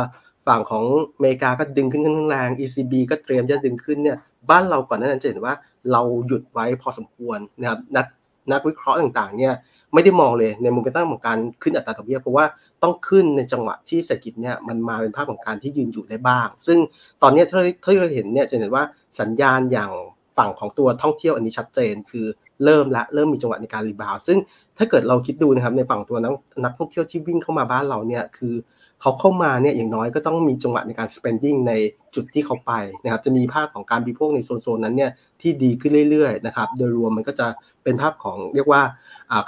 [0.46, 0.84] ฝั่งของ
[1.16, 4.16] อเมริกาก็ดึงขึ้นข้างแรง ECB ก็เตรียมจะดึงขึ้นเนี่ย
[4.50, 5.54] บ้านเราก่อนนั้นจะเห็นว่า
[5.92, 8.06] เราหยุดไว้พอสมควรนะครับนัก
[8.52, 9.54] นักวิเคราะห์ต่างๆเนี่ย
[9.94, 12.44] ไม่ได้มองเลยในโมเมนตัมของการขึ้นอัตราดอกเบี้ยเพราะว่า
[12.82, 16.78] ต้องขึ้นในจังหวะที่เศรษฐกิจเนี่ยมันมาเป็นภาพของการที่ยืนอยู่ได้บ้าง ซึ่ง
[17.22, 18.84] ตอนนี้ถ้าถ้าเราเห็นเนี่ยจะเห็นว่า
[19.20, 19.90] สัญญาณอย่าง
[20.38, 22.26] ฝั่งของตัวท่องเที่ยวอันนี้ชัดเจน คือ
[22.64, 24.38] เริ่มละเริ่มมีจังหวะในการรีบาวซึ่ง
[24.78, 26.32] ถ้าเกิดเราคิดดูนะครับในฝั่งตัวนัก
[26.64, 28.54] นักท่องเที่ยวที่วิ่งเข้ามาบ้านเราเนี่ยคือ
[29.02, 31.72] เขาเข้ามาเนี่ยอย่างน้อยก็ต้องมีจังหวะในการ spending ใน
[32.14, 32.72] จุดที่เขาไป
[33.04, 37.46] นะครับจะมีภาพของการบริโภคในโซนๆนั้นเนี่ยที่ดีขึ้นเรื่อยๆนะครับโดยรวมมันก็จะ
[37.84, 38.82] เป็นภาพของเรียกว่า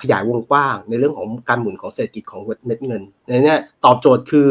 [0.02, 4.48] ขยายวงกว้าง ในเรื่องของการหมุนของเศรษฐกิจของเม็ดเงินในนี้ตอบโจทย์คือ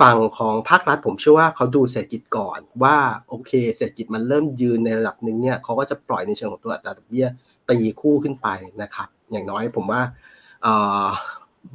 [0.00, 2.96] ฝั่งของภาครัฐผมเชื่อว่าเขาดูเศรษฐกิจก่อนว่า
[3.28, 7.26] โอเค เศรษฐกิจมันเริ่มยืนในระดับหนึ่งเนี่ยเขาก็จะปล่อยในเชิงของตัวอัตราดอกเบี้ย
[7.68, 8.48] ตีคู่ขึ้นไป
[8.82, 10.02] นะครับ อย่างน้อยผมว่า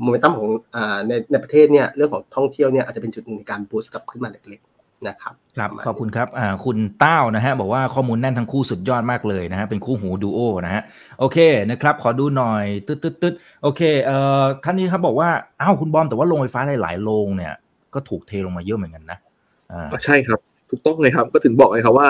[0.02, 4.62] โมเมนตัมของอาในในประเทศเนี่ยเรื่องของท่องเที่ยวเนี่ยอาจจะเป็นจุดหนึ่งในการบูสต์กลับขึ้นมาเล็ก
[5.08, 10.84] นะครับครับประมาณขอบคุณครับอ่าคุณเต้านะฮะบอกว่าข้อมูลแน่นทั้งคู่สุดยอดมากเลยนะฮะเป็นคู่หูดูโอนะฮะ
[11.20, 11.38] โอเค
[11.72, 13.34] นะครับขอดูหน่อยตึ๊ดตึ๊ดตึ๊ด
[13.64, 15.30] โอเคเอ่อท่านนี้ครับบอกว่า
[15.62, 17.54] อ้าวคุณบอมแต่ว่าโรงไฟฟ้าหลายๆโรงเนี่ย
[17.94, 19.18] ก็ถูกเทลงมาเยอะเหมือนกันนะ
[19.72, 22.08] อ่าอะใช่ครับถูกต้องเลยครับก็ถึงบอกเลยครับว่า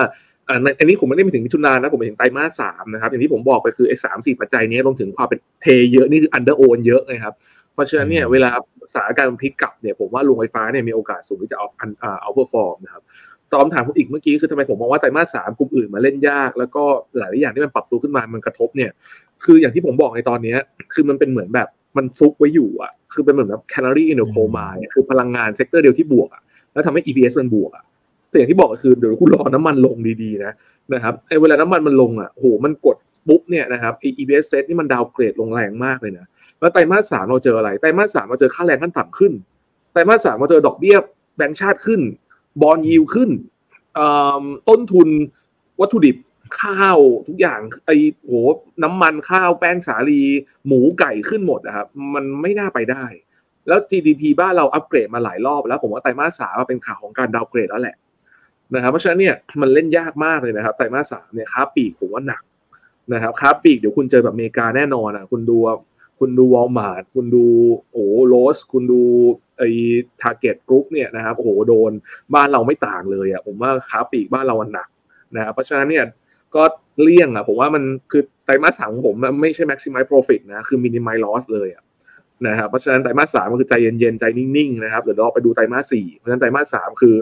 [0.47, 7.34] อ่าในอันนี้ผมไม่ได้ไปถึงมิถุนายนนะผมไปถึงไตรมาสสามนะครับอย่างที่ผมบอกไปคือไอ้สามสี่ปัจจัยนี้รวมถึงความเป็นเทเยอะนี่คือ under-own เยอะนะครับ
[7.78, 8.49] เพราะฉะนั้นเนี่ยอืมเวลา
[8.93, 13.03] สถานการณ์มันพลิกกลับเนี่ยผมว่าโรงไฟฟ้าเนี่ยมีโอกาสสูงที่จะเอาอันอ่า outperform นะครับ
[13.51, 16.84] ตอบคำถามคุณอีกเมื่อกี้คือทำไมผมมองว่าไตรมาสสามกลุ่มอื่นมาเล่นยาก แล้วก็
[17.17, 18.91] หลายๆอย่างที่มันปรับตัวขึ้นมามันกระทบเนี่ย
[19.45, 20.57] คืออย่างที่ผมบอกในตอนเนี้ย
[20.93, 21.67] คือมันเป็นเหมือนแบบ
[21.97, 26.41] มันซุกไว้อยู่อะ คือเป็นเหมือนแบบ canary in the coal mine อะคือพลังงาน sector เดียวที่บวกอะ
[26.73, 27.84] แล้วทำให้ EPS มันบวกอะ
[28.30, 30.53] แต่อย่างที่บอกก็คือเดี๋ยวคุณรอน้ำมันลงดีๆนะ
[30.93, 32.97] นะครับไอ้เวลาน้ำมันมันลงอะโหมันกด
[33.28, 36.25] ปุ๊บเนี่ยนะครับไอ้ EPS SET นี่มัน downgrade ลงแรงมากเลยนะ
[36.60, 39.34] แล้วไตรมาสสามเราเจออะไรไตรมาสสามเราเจอค่าแรงขั้นต่ำขึ้น
[39.91, 40.97] ไตรมาสสามเราเจอดอกเบี้ย
[41.38, 42.01] แบงก์ชาติขึ้น
[42.61, 43.30] bond yield ขึ้น
[43.97, 44.08] อ่
[44.41, 45.10] อต้นทุน
[45.82, 46.18] วัตถุดิบ
[46.62, 48.32] ข้าวทุกอย่างโอ้โห
[48.84, 50.22] น้ำมันข้าวแป้งสาลี
[50.68, 53.05] หมูไก่ขึ้นหมดนะครับมันไม่น่าไปได้
[53.68, 57.95] แล้ว GDP บ้านเราอัปเกรดมาหลายรอบแล้วผมว่าไตรมาสสามเป็นข่าวของการ downgrade แล้วแหละ
[58.76, 62.43] นะครับเพราะฉะนั้นเนี่ยมันเล่นยากมากเลยนะครับไตรมาสสามเนี่ยค้าปลีกผมว่าหนัก
[63.14, 65.58] นะครับค้าปลีกเดี๋ยวคุณเจอแบบอเมริกาแน่นอนอะคุณดู
[66.20, 67.45] คุณดูวอลมาร์ทคุณดู
[67.91, 69.01] Lowe's คุณดู
[69.57, 69.70] ไอ้
[70.22, 71.91] Target Group เนี่ยนะครับโอ้โหโดน
[72.36, 74.89] บ้านเราไม่ต่างเลยอะผมว่าค้าปลีกบ้านเราหนัก
[75.36, 76.05] นะครับเพราะฉะนั้นเนี่ย
[76.55, 76.63] ก็
[77.01, 81.84] เลี่ยงอะผมว่ามันคือไตรมาสสามของผมมันไม่ใช่ maximize profit นะคือ minimize loss เลยอะ
[82.47, 87.15] นะครับเพราะฉะนั้นไตรมาสสามก็คือใจเย็นๆใจนิ่งๆนะครับเดี๋ยวเราไปดูไตรมาสสี่เพราะฉะนั้นไตรมาสสามคือ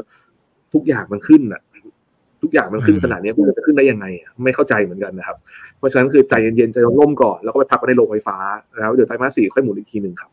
[0.73, 1.61] ทุกอย่างมันขึ้นอะ
[2.41, 5.37] ทุกอย่างมันขึ้นอืมขนาดนี้มันจะขึ้นได้ยังไงอะไม่เข้าใจเหมือนกันนะครับ
[5.74, 8.37] เพ ราะฉะนั้นคือใจเย็นๆใจร่มๆก่อนแล้วก็ไปพักไว้ในโรงไฟฟ้า
[8.79, 10.29] แล้วเดี๋ยวไตรมาสสี่ค่อยหมุนอีกทีหนึ่งครับ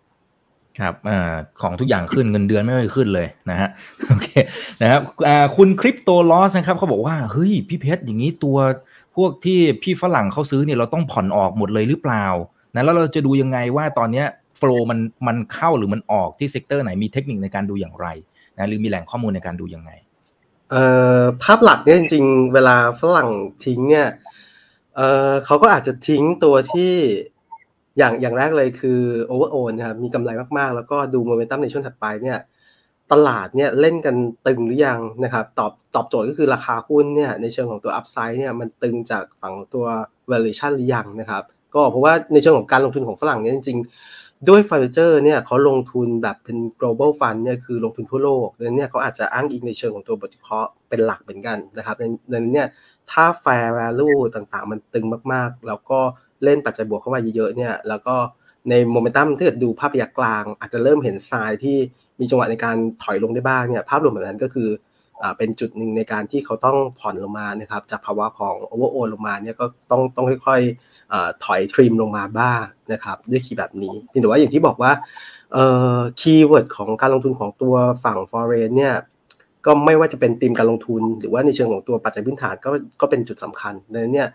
[0.78, 3.68] ครับอ่าของทุกอย่างขึ้นเงินเดือนไม่ค่อยขึ้นเลยนะฮะ
[4.08, 4.28] โอเค
[4.82, 8.58] นะครับอ่าคุณคริปโตลอสนะครับเขาบอกว่าเฮ้ยพี่เพชรอย่างนี้ตัว
[9.16, 12.26] พวกที่พี่ฝรั่งเขาซื้อเนี่ยเราต้องผ่อนออกหมดเลยหรือเปล่า
[12.74, 14.26] นะแล้วเราจะดูยังไงว่าตอนเนี้ย
[14.58, 18.06] flow มันมันเข้าหรือมันออกที่ sector ไหนมีเทคนิคในการดูอย่างไร
[18.58, 19.90] นะหรือมีแหล่งข้อมูลในการดูยังไง
[20.70, 20.84] เอ่
[21.18, 23.30] อภาพหลักเนี่ยจริงๆ เวลาฝรั่ง
[23.64, 24.08] ทิ้งเนี่ย
[24.96, 26.94] เออเขาก็อาจจะทิ้งตัวที่
[27.98, 32.38] อย่างอย่างแรกเลยคือโอเวอร์โอนนะครับมีกำไรมากๆ แล้วก็ดูโมเมนตัมในช่วงถัดไปเนี่ย
[33.12, 34.16] ตลาดเนี่ยเล่นกัน
[34.46, 39.86] ตึงหรือยังนะครับตอบตอบโจทย์ก็คือราคาหุ้นเนี่ยในเชิงของตัวอัพไซด์เนี่ยมันตึงจากฝั่งตัว
[40.30, 41.42] valuation หรือยังนะครับ
[41.74, 52.66] ก็เพราะว่าในเชิงของการลงทุนของฝรั่งเนี่ยจริงๆ ด้วย f i เจอร์เนี่ยเขาลงทุนแบบเป็น global fund เนี่ยคือลงทุนทั่วโลกดังนั้นเนี่ยเขาอาจจะอ้างอิงในเชิงของตัวบทวิเคราะห์เป็นหลักเหมือนกันนะครับดังนั้นเนี่ย
[53.12, 56.00] ถ้า fair value ต่างๆ มันตึงมากๆ แล้วก็
[56.44, 58.14] เล่นปัจจัยบวกเข้ามาเยอะๆเนี่ยแล้วก็
[58.70, 61.76] ในโมเมนตัมถ้าเกิดดูภาพระยะกลาง อาจจะเริ่มเห็นทรายที่
[62.20, 64.68] มีจังหวะในการถอยลงได้บ้างเนี่ยภาพรวมแบบนั้นก็คือ
[65.38, 74.92] เป็นจุดหนึ่งในการที่เขาต้องผ่อนลงมานะครับจากภาวะของ overown ลงมาเนี่ยก็ต้องต้องค่อยๆถอย trim ลงมาบ้างนะครับด้วย key แบบนี้แต่ว่าอย่างที่บอกว่า
[76.20, 78.94] keyword ของการลงทุนของตัวฝั่ง foreign เนี่ย
[79.66, 84.28] ก็ไม่ว่าจะเป็นธีมการลงทุน หรือว่าในเชิงของตัวปัจจัยพื้นฐานก็ก็เป็นจุดสำคัญดังนั้นเนี่ย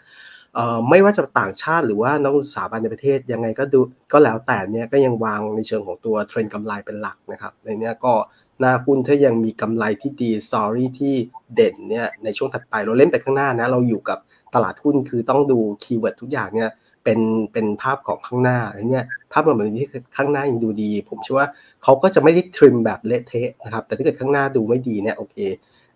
[0.89, 3.79] ไม่ว่าจะต่างชาติหรือว่านักลงทุนสถาบันในประเทศยังไงก็ดู
[4.13, 8.13] ก็แล้วแต่เนี่ยก็ยังวางในเชิงของตัวเทรนด์กำไรเป็นหลักนะครับในเนี้ยก็
[8.59, 11.13] หน้าหุ้นถ้ายังมีกำไรที่ดี story ที่
[11.55, 14.19] เด่นเนี่ยในช่วงถัดไปเราเล่นไปข้างหน้านะเราอยู่กับ
[14.55, 16.69] ตลาดหุ้นคือต้องดู keyword ทุกอย่างเนี่ย
[17.09, 19.85] เป็นเป็นภาพของข้างหน้าอะไรเนี่ยภาพรวมแบบนี้
[20.17, 21.47] ข้างหน้ายังดูดี ผมเชื่อว่า
[21.83, 25.35] เขาก็จะไม่ได้ trim แบบเละเทะนะครับ แต่ถ้าเกิดข้างหน้าดูไม่ดีเนี่ยโอเค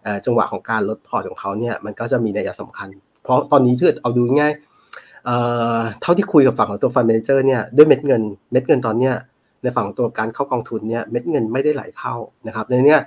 [0.03, 2.89] เอจังหวะของการลดพอร์ตของเขาเนี่ยมันก็จะมีนัยสำคัญ
[3.23, 4.53] เพราะตอนนี้ถ้าเกิดเอาดูง่าย
[6.01, 9.13] เท่าที่คุยกับฝั่งของตัว fund manager เนี่ยด้วยเม็ดเงินเม็ดเงินตอนเนี้ย
[9.63, 12.13] ในฝั่งตัวการเข้ากองทุนเนี่ยเม็ดเงินไม่ได้ไหลเข้า
[12.47, 12.99] นะครับในเนี้ย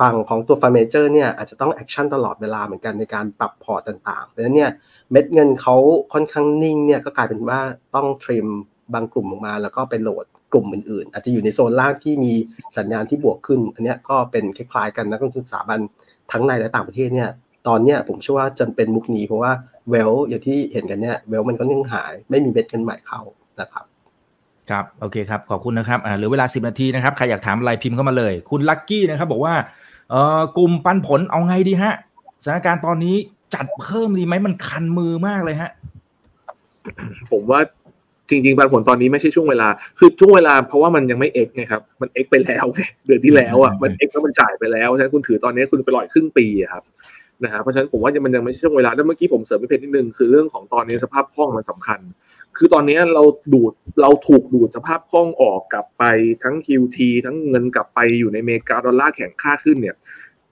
[0.00, 4.70] ฝั่งของตัว fund manager เนี่ยอาจจะต้อง action ตลอดเวลาเหมือนกันในการปรับพอร์ตต่างๆดังนั้นเนี่ย
[5.10, 5.76] เม็ดเงินเขา
[6.12, 7.60] ค่อนข้างนิ่งเนี่ยก็กลายเป็นว่า
[7.94, 8.46] ต้องทริม
[8.94, 12.32] บางกลุ่มออกมา แล้วก็ไปโหลดกลุ่มอื่นๆ อาจจะอยู่ในโซนล่างที่มี
[12.76, 15.80] สัญญาณที่บวกขึ้น อันนี้ก็เป็นคล้ายๆกันนักลงทุนสถาบัน
[16.32, 17.30] ทั้งในและต่างประเทศเนี่ย
[17.68, 19.52] ตอนเนี้ยผมเชื่อว่าจำเป็นมุกนี้เพราะว่า
[19.90, 23.20] เวลอย่างที่เห็นกันเนี่ยเวลมันก็นิ่งหาย ไม่มีเม็ดเงินใหม่เข้า
[23.60, 23.84] นะครับ
[24.70, 29.54] ครับโอเคครับขอบคุณนะครับอ่าเหลือเวลา 10 นาทีนะครับใครอยากถามอะไรพิมพ์เข้ามาเลย คุณลักกี้นะครับบอกว่า
[30.10, 31.94] เอ่อกลุ่มปันผลเอาไงดีฮะ
[32.44, 33.16] สถานการณ์ตอนนี้
[33.54, 35.70] จัดเพิ่มดีไหมมันคันมือมากเลยฮะ
[37.32, 37.60] ผมว่า
[38.30, 46.82] จริงๆปันผลตอนนี้ไม่ใช่ช่วงเวลา คือช่วงเวลาเพราะว่ามันยังไม่เอ็กไงครับ มันเอ็กไปแล้วไงเดือนที่แล้วอะมันเอ็กแล้วมันจ่ายไปแล้วฉะนั้นคุณถือตอนนี้คุณไปลอยครึ่งปีอะครับ
[47.44, 52.00] นะฮะเพราะฉะนั้นผมว่ามันยังไม่ใช่ช่วงเวลาแล้วเมื่อกี้ผมเสริมไปเพจนิดนึงคือเรื่องของตอนนี้สภาพคล่องมันสำคัญ
[52.56, 53.22] คือตอนนี้เรา
[53.52, 53.72] ดูด
[54.02, 56.04] เราถูกดูดสภาพคล่องออกกลับไป
[56.42, 59.96] ทั้ง QT ทั้งเงินกลับไปอยู่ในอเมริกาดอลลาร์แข็งค่าขึ้นเนี่ย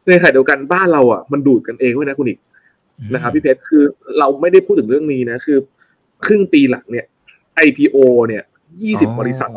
[0.08, 2.38] ในขณะเดียวกันบ้านเราอะมันดูดกันเองด้วยนะคุณอีก
[3.12, 3.84] นะครับพี่เพชรคือ
[4.18, 5.58] เราไม่ได้พูดถึงเรื่องนี้นะคือ
[6.24, 7.06] ครึ่งปีหลังเนี่ย
[7.66, 7.96] IPO
[8.28, 8.42] เนี่ย
[8.80, 9.50] ยี่สิบบริษัท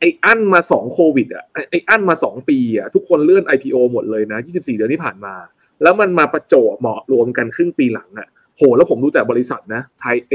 [0.00, 5.34] ไอ้อั้นมาสองโควิดอะไอ้อั้นมาสองปีอะทุกคนเลื่อน IPO หมดเลยนะยี่สิบสี่เดือนที่ผ่านมา
[5.82, 10.32] แล้วมันมาประโจบเหมาะรวมกันครึ่งปีหลังอะโหแล้วผมดูแต่บริษัทนะไทยไอ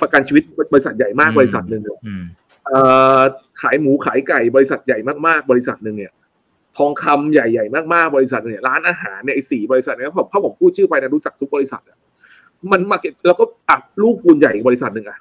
[0.00, 1.98] ประกันชีวิตบริษัทใหญ่มากบริษัทหนึ่งเนี่ย
[3.60, 6.12] ขายหมูขายไก่บริษัทใหญ่มากๆ บริษัทหนึ่งเนี่ย
[6.76, 11.98] ทองคำใหญ่ๆมากๆ บริษัทเนี่ยร้านอาหารเนี่ยไอ้สี่บริษัทเนี่ยผมถ้าผมพูดชื่อไปนะรู้จักทุกบริษัทอะ
[12.72, 15.18] มันมาเก็ตแล้วก็อัดลูกปูนใหญ่บริษัทหนึ่งอะ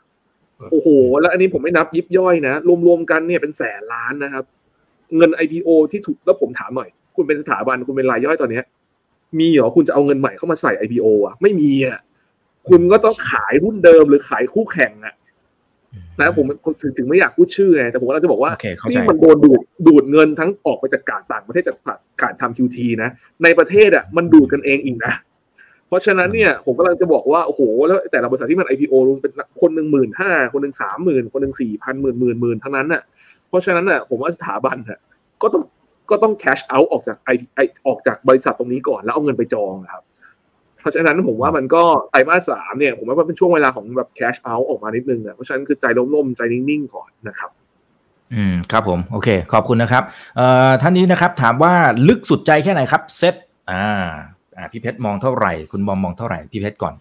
[0.72, 0.88] โอ้โห
[1.20, 2.54] แล้วอันนี้ผมไม่นับยิบย่อยนะ
[2.88, 4.44] รวมๆกันเนี่ยเป็นแสนล้านนะครับ
[5.18, 8.66] เงิน IPO ที่ถูกแล้วผมถามหน่อย คุณเป็นสถาบันคุณเป็นรายย่อยตอนเนี้ย
[9.40, 12.00] มีเหรอคุณจะเอาเงินใหม่เข้ามาใส่ IPO อะไม่มีอะ
[12.70, 15.16] คุณก็ต้องขายหุ้นเดิมหรือขายคู่แข่งอะ
[16.22, 16.46] นะผม
[16.82, 18.52] ถึงถึงไม่อยากพูดชื่อไงแต่ผมก็จะบอกว่า
[18.90, 21.78] นี่มันโดนดูดดูดเงินทั้งออกไปจากการต่างประเทศจาก
[22.22, 23.10] การทำ QT นะ
[23.44, 25.14] ในประเทศอะมันดูดกันเองอีกนะ
[25.88, 33.02] เพราะฉะนั้นเนี่ย ผมกำลังจะบอกว่า โอ้โห แล้วแต่ละบริษัทที่มัน IPO เป็นคนหนึ่งหมื่นห้าคนหนึ่งสามหมื่นคนหนึ่งสี่พันหมื่นหมื่นหมื่นทั้งนั้นน่ะ
[33.50, 35.00] เพราะฉะนั้นน่ะผมว่าสถาบันอะ
[35.42, 35.64] ก็ต้อง
[36.10, 40.04] ก็ต้อง cash out ออกจากไอออกจากบริษัทตรงนี้ก่อนแล้วเอาเงินไปจองครับ
[40.84, 47.52] เพราะฉะนั้นผมว่ามันก็ไตรมาสสามเนี่ย ผมว่าเป็นช่วงเวลาของแบบ cash out ออกมานิดนึงอะเพราะฉะนั้นคือใจร่มๆใจนิ่งๆก่อนนะครับ
[48.34, 50.04] อืมครับผมโอเค ขอบคุณนะครับ
[50.38, 51.74] เอ่อท่านนี้นะครับถามว่า
[52.08, 53.36] ลึกสุดใจแค่ไหนครับเซต
[53.72, 53.86] อ่า
[54.58, 56.94] อ่าพี่เพชรมองเท่าไหร่ คุณบอมมองเท่าไหร่พี่เพชรก่อน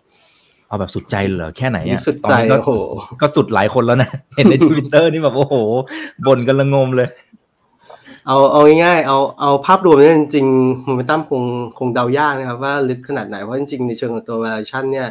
[0.69, 2.71] เอาแบบสุดใจเหรอแค่ไหนอะสุดใจโอ้โห
[3.21, 5.55] ก็สุดหลายคนแล้วนะ เห็นในทวิตเตอร์นี่แบบโอ้โห
[6.27, 7.09] บ่นกันละงมเลย
[8.27, 11.43] เอาเอาง่ายๆเอาเอาภาพรวมเนี่ยจริงๆโมเมนตัมคง
[11.79, 15.09] คงเดายากนะครับ ว่าลึกขนาดไหนเพราะจริงๆในเชิงของตัว valuation เนี่ย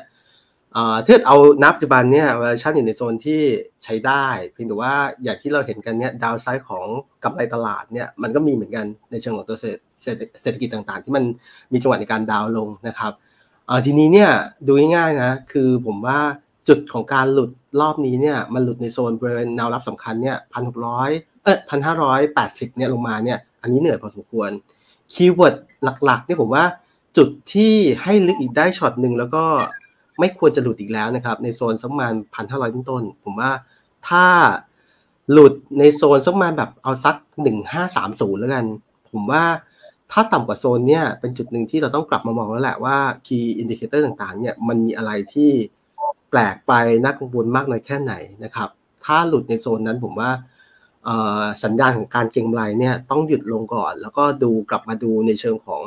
[1.07, 3.41] ถ้าเอานับปัจจุบันเนี่ย valuation อยู่ในโซนที่
[3.83, 4.93] ใช้ได้ เพียงแต่ว่า
[5.23, 6.85] อย่างที่เราเห็นกันเนี่ยดาวไซด์ของ
[7.23, 9.57] กำไรตลาดเนี่ยมันก็มีเหมือนกันในเชิงของตัว
[10.41, 11.23] เศรษฐกิจต่างๆ ที่มัน
[11.71, 13.11] มีจังหวะในการดาวลงนะครับ
[13.85, 14.31] ทีนี้เนี่ย
[14.67, 16.19] ดูง่ายๆนะคือผมว่า
[16.67, 17.51] จุดของการหลุด
[17.81, 21.11] รอบนี้เนี่ยมันหลุดในโซนบริเวณแนวรับสำคัญเนี่ยพันหกร้อย
[21.43, 24.49] เออพันห้าร้อยแปดสิบเนี่ยลงมาเนี่ยอันนี้เหนื่อยพอสมควร
[25.13, 25.55] keyword
[26.05, 26.63] หลักๆเนี่ยผมว่า
[27.17, 27.73] จุดที่
[28.03, 29.43] ให้ลึกอีกได้ช็อตหนึ่งแล้วก็
[30.19, 33.51] ไม่ควรจะหลุดอีกแล้วนะครับ ในโซนสักประมาณพันห้าร้อยต้น ผมว่า
[34.07, 34.25] ถ้า
[35.31, 38.65] หลุดในโซนสักประมาณแบบเอาสักหนึ่งห้าสามศูนย์แล้วกัน
[39.09, 39.43] ผมว่า
[40.11, 45.49] ถ้าต่ำกว่าโซนเนี่ยเป็นจุดหนึ่งที่เราต้องกลับมามองแล้วแหละว่า key indicator ต่างๆ เนี่ยมันมีอะไรที่
[46.29, 46.73] แปลกไป
[47.03, 48.13] น่ากังวลมากน้อยแค่ไหน
[48.43, 48.69] นะครับ
[49.05, 50.29] ถ้าหลุดในโซนนั้นผมว่า
[51.63, 55.81] สัญญาณของการเก็งกำไรเนี่ยต้องหยุดลงก่อน แล้วก็ดูกลับมาดูในเชิงของ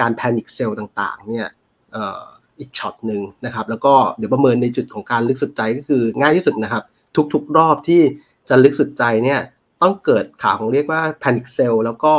[0.00, 1.48] การ panic sell ต่างๆเนี่ย
[2.58, 6.82] อีกช็อตหนึ่งนะครับ แล้วก็เดี๋ยวประเมินในจุดของการลึกสุดใจก็คือง่ายที่สุดนะครับ
[7.32, 8.02] ทุกๆรอบที่
[8.48, 9.40] จะลึกสุดใจเนี่ย
[9.82, 12.14] ต้องเกิดข่าวของเรียกว่า panic sell แล้วก็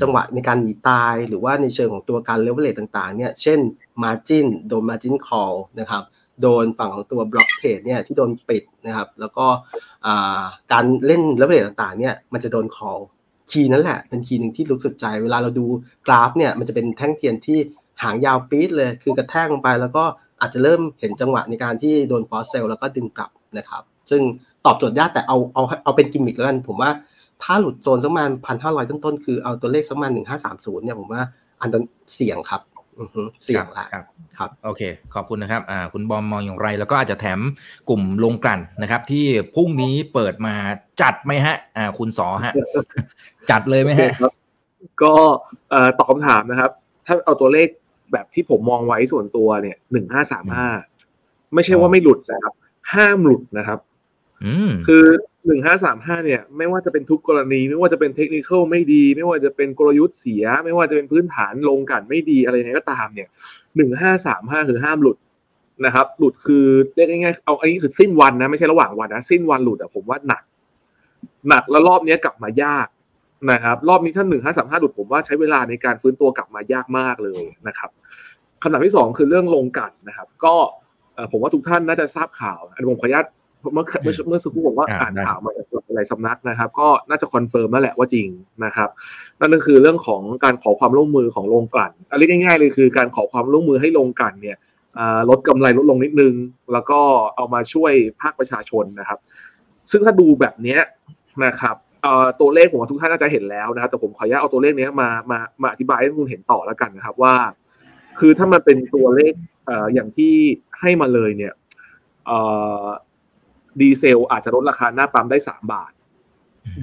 [0.00, 3.58] จังหวะในการหนีตาย หรือว่าในเชิงของตัวการเลเวลเลตต่างๆเนี่ยเช่น
[4.02, 6.02] Margin โดน Margin Call นะครับ
[6.42, 9.46] โดนฝั่งของตัว block trade เนี่ยที่โดนปิดนะครับแล้วก็
[10.72, 13.02] การเล่นเลเวลต่างๆเนี่ยมันจะโดน call
[13.50, 15.66] key นั่นแหละเป็น key หนึ่งที่ลึกสุดใจเวลาเราดู
[16.06, 17.58] กราฟเนี่ยมันจะเป็นแท่งเทียนที่
[18.02, 20.04] หางยาวปี๊ดเลยคือกระแทกลงไป แล้วก็
[20.40, 24.22] อาจจะเริ่มเห็นจังหวะในการที่โดน force sell แล้วก็ดึงกลับนะครับ ซึ่ง
[24.66, 26.90] ตอบโจทย์ยากแต่เอาเอาเอาเป็นกิมมิคแล้วกันผมว่า
[27.42, 31.22] ถ้าหลุดโซนสักประมาณพันห้าร้อยต้นๆคือเอาตัวเลขสักประมาณหนึ่งห้าสามศูนย์เนี่ยผมว่า
[31.60, 31.84] อันนั้น
[32.14, 32.60] เสี่ยงครับ
[33.44, 33.84] เสี่ยงละ
[34.38, 34.82] ครับโอเค
[35.14, 37.40] ขอบคุณนะครับอ่าคุณบอมมองอย่างไร แล้วก็อาจจะแถม
[37.88, 39.24] กลุ่มลงกลั่นนะครับ ที่
[39.54, 40.54] พรุ่งนี้เปิดมา
[41.02, 42.52] จัดไหมฮะ อ่า คุณสอฮะ
[43.50, 44.10] จัดเลยไหมฮะ
[45.02, 45.12] ก็
[45.98, 46.70] ตอบคำถามนะครับ
[47.06, 47.68] ถ้าเอาตัวเลข
[48.12, 50.68] แบบที่ผมมองไว้ส่วนตัวเนี่ยหนึ่งห้าสามห้า
[51.54, 52.54] ไม่ใช่ว่าไม่หลุดนะครับ
[52.94, 53.78] ห้ามหลุดนะครับ
[54.86, 55.04] คือ
[55.46, 63.28] หนึ่งห้าสามห้าเนี่ย ไม่ว่าจะเป็นทุกกรณี ไม่ว่าจะเป็นเทคนิคไม่ดี ไม่ว่าจะเป็นกลยุทธ์เสีย ไม่ว่าจะเป็นพื้นฐานลงกันไม่ดีอะไรไงก็ตามเนี่ย
[63.76, 65.16] หนึ่งห้าสามห้าคือห้ามหลุด
[65.84, 70.42] นะครับ หลุดคือเรียกง่ายๆเอาอันนี้คือสิ้นวันนะไม่ใช่ระหว่างวันนะสิ้นวันหลุดอะผมว่าหนัก
[71.48, 72.86] หนักแล้วรอบนี้กลับมายาก
[73.52, 77.90] นะครับรอบนี้ถ้าหนึ่งห้าสามห้าหลุดผมว่าใช้เวลาในการฟื้นตัวกลับมายากมากเลยนะครับ
[78.62, 80.54] คำถามที่สองคือเรื่องโรงกลั่นนะครับ ก็
[81.32, 83.26] ผมว่าทุกท่านน่าจะทราบข่าวอันผมขออนุญาต
[83.74, 88.28] เมื่อเมื่อเมื่อสักครู่บอกว่าอ่านข่าวมาจากหลายสำนักนะครับ ก็น่าจะ confirm แล้วแหละว่าจริง
[88.64, 88.88] นะครับ
[89.40, 94.56] นั่นก็คือเรื่องของการขอความร่วมมือของโรงกลั่นอันนี้ง่ายๆเลยคือการขอความร่วมมือให้โรงกลั่นเนี่ย
[95.30, 96.34] ลดกำไรลดลงนิดนึง
[96.72, 97.00] แล้วก็
[97.36, 99.18] เอามาช่วยภาคประชาชนนะครับ
[99.90, 100.78] ซึ่งถ้าดูแบบนี้
[101.44, 101.76] นะครับ
[102.40, 107.34] ตัวเลขผมว่าทุกท่านน่าจะเห็นแล้วนะครับ แต่ผมขออนุญาตเอาตัวเลขนี้มามามาอธิบายให้คุณเห็นต่อแล้วกันนะครับว่า
[108.18, 109.34] คือถ้ามันเป็นตัวเลข
[109.94, 110.34] อย่างที่
[110.80, 111.52] ให้มาเลยเนี่ย
[113.80, 115.92] ดีเซลอาจจะลดราคาหน้าปั๊มได้สามบาท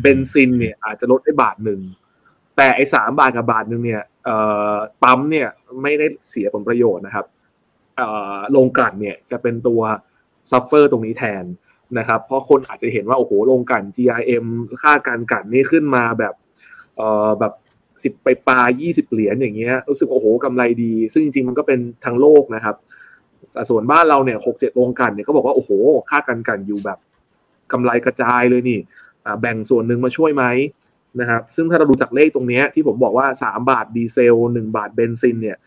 [0.01, 1.81] เบนซินเนี่ยอาจจะลดได้บาทหนึ่ง
[2.57, 4.37] แต่ไอ้สามบาทกับบาทหนึ่งเนี่ยเอ่
[4.73, 5.47] อปั๊มเนี่ย
[5.81, 7.25] ไม่ได้เสียผลประโยชน์นะครับ
[7.97, 9.81] เอ่อโรงกลั่นเนี่ยจะเป็นตัว
[10.49, 11.43] suffer ตรงนี้แทน
[11.97, 14.45] นะครับ เพราะคนอาจจะเห็นว่า โอ้โหโรงกลั่น GRM
[14.81, 16.33] ค่าการกลั่นนี่ขึ้นมาแบบ
[16.97, 17.53] เอ่อแบบ
[18.03, 22.75] สิบไปปลายี่สิบเหรียญอย่างเงี้ยรู้สึกโอ้โหกำไรดี ซึ่งจริงๆมันก็เป็นทั้งโลกนะครับ
[23.69, 25.71] ส่วนบ้านเราเนี่ยหกเจ็ดโรงกลั่นเนี่ยก็บอกว่าโอ้โห
[26.09, 26.97] ค่าการกลั่นอยู่แบบ
[27.71, 28.79] กำไรกระจายเลยนี่
[29.41, 30.43] แบ่งส่วนหนึ่งมาช่วยไหม
[31.19, 35.57] นะครับซึ่งถ้าเราดูจากเลขตรงนี้ที่ผมบอกว่า 3 บาทดีเซล 1 บาทเบนซินเนี่ย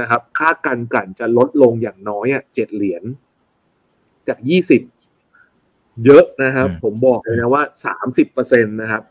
[0.00, 3.02] นะครับค่าการกลั่นจะลดลงอย่างน้อยอะเจ็ดเหรียญ
[4.28, 4.38] จาก
[5.22, 7.62] 20 เยอะนะครับ ผมบอกเลยนะว่า
[8.16, 9.02] 30%นะครับ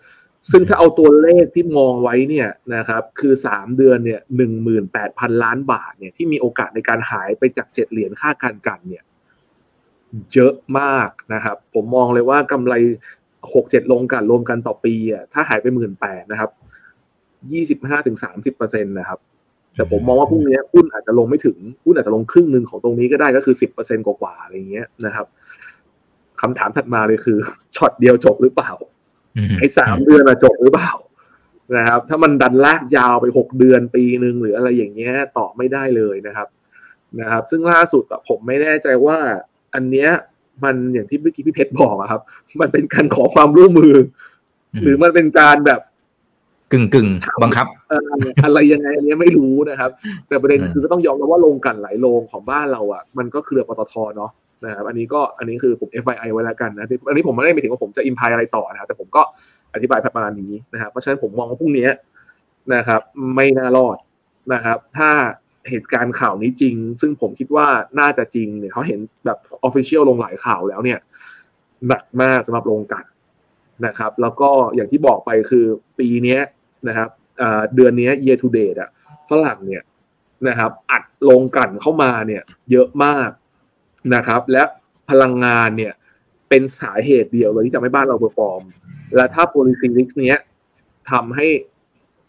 [0.51, 4.21] ซึ่งถ้าเอาตัวเลขที่มองไว้เนี่ยนะครับคือ 3 เดือนเนี่ย
[4.81, 9.03] 18,000ล้านบาทเนี่ยที่มีโอกาสในการหายไปจาก7เหรียญค่าการกันเนี่ย
[10.33, 12.73] เยอะมากนะครับ ผมมองเลยว่ากำไร
[13.33, 16.51] 6-7ลงกันรวมกันต่อปีอะถ้าหายไปหมื่นแปดนะครับ
[17.51, 19.19] 25-30%นตนะครับ
[19.75, 25.25] แต่ผมมองว่าพรุ่งนี้หุ้นอาจจะลงไม่ถึงหุ้นอาจจะลงครึ่งหนึ่งของตรงนี้ก็ได้ก็คือ10%กว่าๆอะไรเงี้ยนะครับ
[26.41, 27.37] คำถามถัดมาเลยคือ
[27.75, 28.71] ช็อตเดียวจบหรือเปล่า
[29.59, 30.91] ไอ้สามเดือนอะจบหรือเปล่า
[31.77, 36.47] นะครับ ถ้ามันดันลากยาวไปหกเดือนปีหนึ่งหรืออะไรอย่างเงี้ยตอบไม่ได้เลยนะครับ
[37.19, 39.17] นะครับ ซึ่งล่าสุดอะผมไม่แน่ใจว่า
[39.73, 40.09] อันเนี้ย
[40.63, 42.21] มันอย่างที่เมื่อกี้พี่เพชรบอกอะครับ
[42.61, 43.93] มันเป็นการขอความร่วมมือ
[44.83, 45.81] หรือมันเป็นการแบบ
[46.71, 47.09] กึ่งกึ่ง
[47.43, 47.67] บังคับ
[48.43, 49.91] อะไรยังไงอันนี้ไม่รู้นะครับ
[50.27, 54.31] แต่ประเด็นคือก็ต้องยอมรับว่าโรงกันหลายโรงของบ้านเราอะ มันก็คือปตทเนาะ
[54.65, 59.21] นะครับอันนี้ก็อันนี้คือผม FYI ไว้แล้วกันนะอันนี้ผมไม่ได้ไปถึงว่าผมจะอิมพายอะไรต่อนะครับแต่ผมก็
[59.73, 61.87] อธิบายประมาณนี้นะครับเพราะฉะนั้นผมมองว่าพรุ่งนี้
[62.75, 63.01] นะครับ
[63.35, 63.97] ไม่น่ารอด
[64.53, 65.11] นะครับ ถ้า
[65.69, 67.67] เหตุการณ์ข่าวนี้จริง ซึ่งผมคิดว่า
[67.99, 70.99] น่าจะจริงเนี่ยเขาเห็นแบบ official ลงหลายข่าวแล้วเนี่ย
[71.87, 73.03] หนักมากสำหรับโรงกลั่น
[73.85, 75.65] นะครับ แล้วก็อย่างที่บอกไปคือ
[75.99, 76.37] ปีนี้
[76.87, 77.09] นะครับ
[77.75, 78.89] เดือนนี้ year to date อะ
[79.29, 79.83] ฝรั่งเนี่ย
[80.47, 83.29] นะครับ อัดโรงกลั่นเข้ามาเนี่ย เยอะมาก
[84.15, 84.63] นะครับ และ
[85.09, 85.93] พลังงานเนี่ย
[86.49, 88.61] เป็นสาเหตุเดียวเลยที่จะไม่บ้านเราเ e อร์ฟอร์ม
[89.15, 90.37] และถ้า policy risk เนี้ย
[91.11, 91.47] ทำให้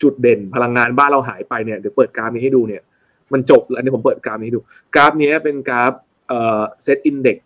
[0.03, 2.83] จุดเด่นพลังงานบ้านเราหายไปเนี่ยเดี๋ยวเปิดกราฟนี้ให้ดูเนี่ย
[3.33, 4.63] มันจบแล้วอันนี้ผมเปิดกราฟนี้ให้ดู
[4.95, 5.93] กราฟนี้เป็นกราฟ
[6.29, 7.39] เอ่อ set index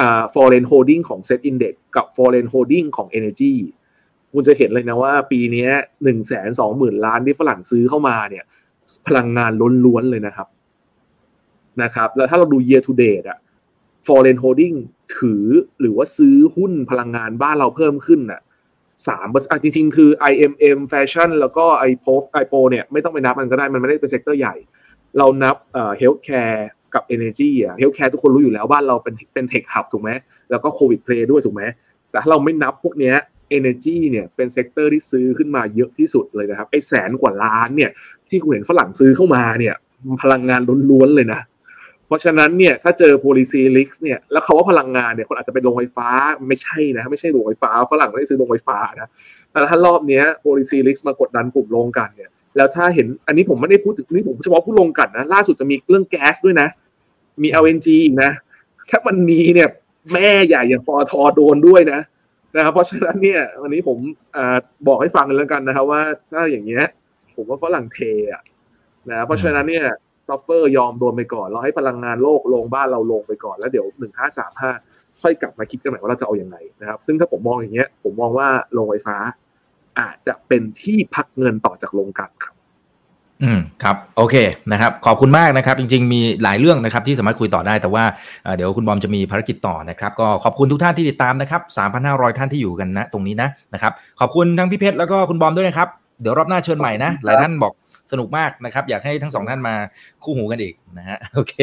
[0.00, 3.54] อ่า foreign holding ของ set index กับ foreign holding ของ energy
[4.32, 5.68] คุณจะเห็นเลยนะว่าปีนี้
[6.04, 8.44] หนึ่งแสนสองหมื่นล้านที่ฝรั่งซื้อเข้ามาเนี่ย
[9.06, 10.48] พลังงานล้นล้วนเลยนะครับ
[11.82, 13.38] นะครับ แล้วถ้าเราดู year to date อะ
[14.06, 14.76] foreign holding
[15.16, 15.44] ถือ
[15.80, 18.40] หรือว่าซื้อหุ้นพลังงานบ้านเราเพิ่มขึ้นน่ะ
[19.08, 24.54] สามเปอร์เซ็นต์จริงๆ คือ IMM Fashion แล้วก็ไอโพไอโปเนี่ยไม่ต้องไปนับมันก็ได้มันไม่ได้เป็น sector ใหญ่
[25.18, 26.60] เรานับเอ่อ healthcare
[26.94, 30.10] กับ energy อะ healthcare ทุกคนรู้อยู่แล้วบ้านเราเป็นเป็น tech hub ถูกไหม
[30.50, 31.62] แล้วก็ covid play ด้วยถูกไหม
[32.10, 33.14] แต่ถ้าเราไม่นับพวกเนี้ย
[33.58, 37.90] energy เนี่ยเป็น sector ที่ซื้อขึ้นมาเยอะที่สุดเลยนะครับไอ้แสนกว่าล้านเนี่ย
[38.28, 39.74] ที่คุณเห็นฝรั่งซื้อเข้ามาเนี่ย
[40.22, 40.60] พลังงาน
[40.90, 41.40] ล้วนๆเลยนะ
[42.12, 46.08] ราะฉะนั้นเนี่ยถ้าเจอ policy risk เนี่ยแล้วเขาว่าพลังงานเนี่ยคนอาจจะเป็นโรงไฟฟ้า
[46.48, 49.08] ไม่ใช่นะไม่ใช่โรงไฟฟ้าฝรั่งไม่ได้ซื้อโรงไฟฟ้านะ
[49.50, 56.68] แต่ถ้ารอบเนี้ย policy risk มากดดันกลุ่มโรงกันเนี่ยแล้วถ้าเห็นอันนี้ผมไม่ได้พูดถึงนี่ผมเฉพาะผู้ลงกันนะล่าสุดจะมีเรื่องแก๊สด้วยนะ
[57.42, 58.30] มี LNG อีกนะ
[58.90, 59.68] ถ้ามันมีเนี่ย
[60.12, 62.00] แม่ใหญ่อย่างปอทโดนด้วยนะ
[62.56, 63.98] นะครับเพราะฉะนั้นเนี่ยวันนี้ผม
[64.36, 64.38] อ
[64.88, 66.02] บอกให้ฟังกันแล้วกันนะครับว่า
[66.32, 66.84] ถ้าอย่างเงี้ย
[67.36, 67.98] ผมว่าฝรั่งเท
[68.32, 68.42] อะ
[69.10, 69.86] นะเพราะฉะนั้นเนี่ย
[70.28, 74.72] suffer ยอมโดนไปก่อน เราให้พลังงานโลกลงบ้านเราลงไปก่อนแล้วเดี๋ยวหนึ่งห้าสามห้า
[75.20, 79.16] ค่อยกลับมาคิดกันใหม่ว่าเราจะเอาอย่างไรนะครับ ซึ่งถ้าผมมองอย่างเงี้ย ผมมองว่าโรงไฟฟ้า
[80.00, 82.54] อาจจะเป็นที่พักเงินต่อจากโรงกลั่นครับ
[83.42, 84.36] อืมครับ โอเค
[84.72, 88.04] นะครับ ขอบคุณมากนะครับ จริง ๆ มีหลายเรื่องนะครับ ที่สามารถคุยต่อได้แต่ว่า
[88.56, 91.62] เดี๋ยวคุณบอมจะมีภารกิจต่อนะครับ ก็ขอบคุณทุกท่านที่ติดตามนะครับ
[92.00, 95.88] 3,500 ท่านที่อยู่กันนะ ตรงนี้นะนะครับ ขอบคุณทั้งพี่เพชรแล้วก็คุณบอมด้วยนะครับ
[96.20, 97.72] เดี๋ยวรอบหน้าเชิญใหม่นะหลายท่านบอก
[98.12, 99.74] สนุกมากนะครับ อยากให้ทั้งสองท่านมา
[100.22, 101.54] คู่หูกันอีกนะฮะโอเค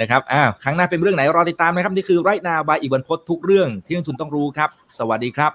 [0.00, 4.68] นะครับอ้าวครั้งหน้าเป็นเรื่องไหนรอติดตามนะครับ นี่คือไรนาบายอีกวันพดทุกเรื่องที่นักทุนต้องรู้ครับ
[4.98, 5.52] สวัสดีครับ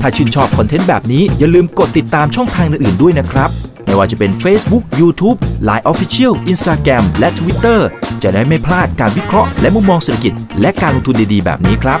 [0.00, 3.50] ถ้าชื่นชอบคอนเทนต์แบบนี้อย่าลืมกดติดตามช่องทางอื่นๆด้วยนะครับ
[3.84, 5.38] ไม่ว่าจะเป็น Facebook, YouTube,
[5.68, 7.78] Line Official, Instagram และ Twitter
[8.22, 12.00] จะได้ไม่พลาดการวิเคราะห์และมุมมองเศรษฐกิจ และการลงทุนดีๆ แบบนี้ครับ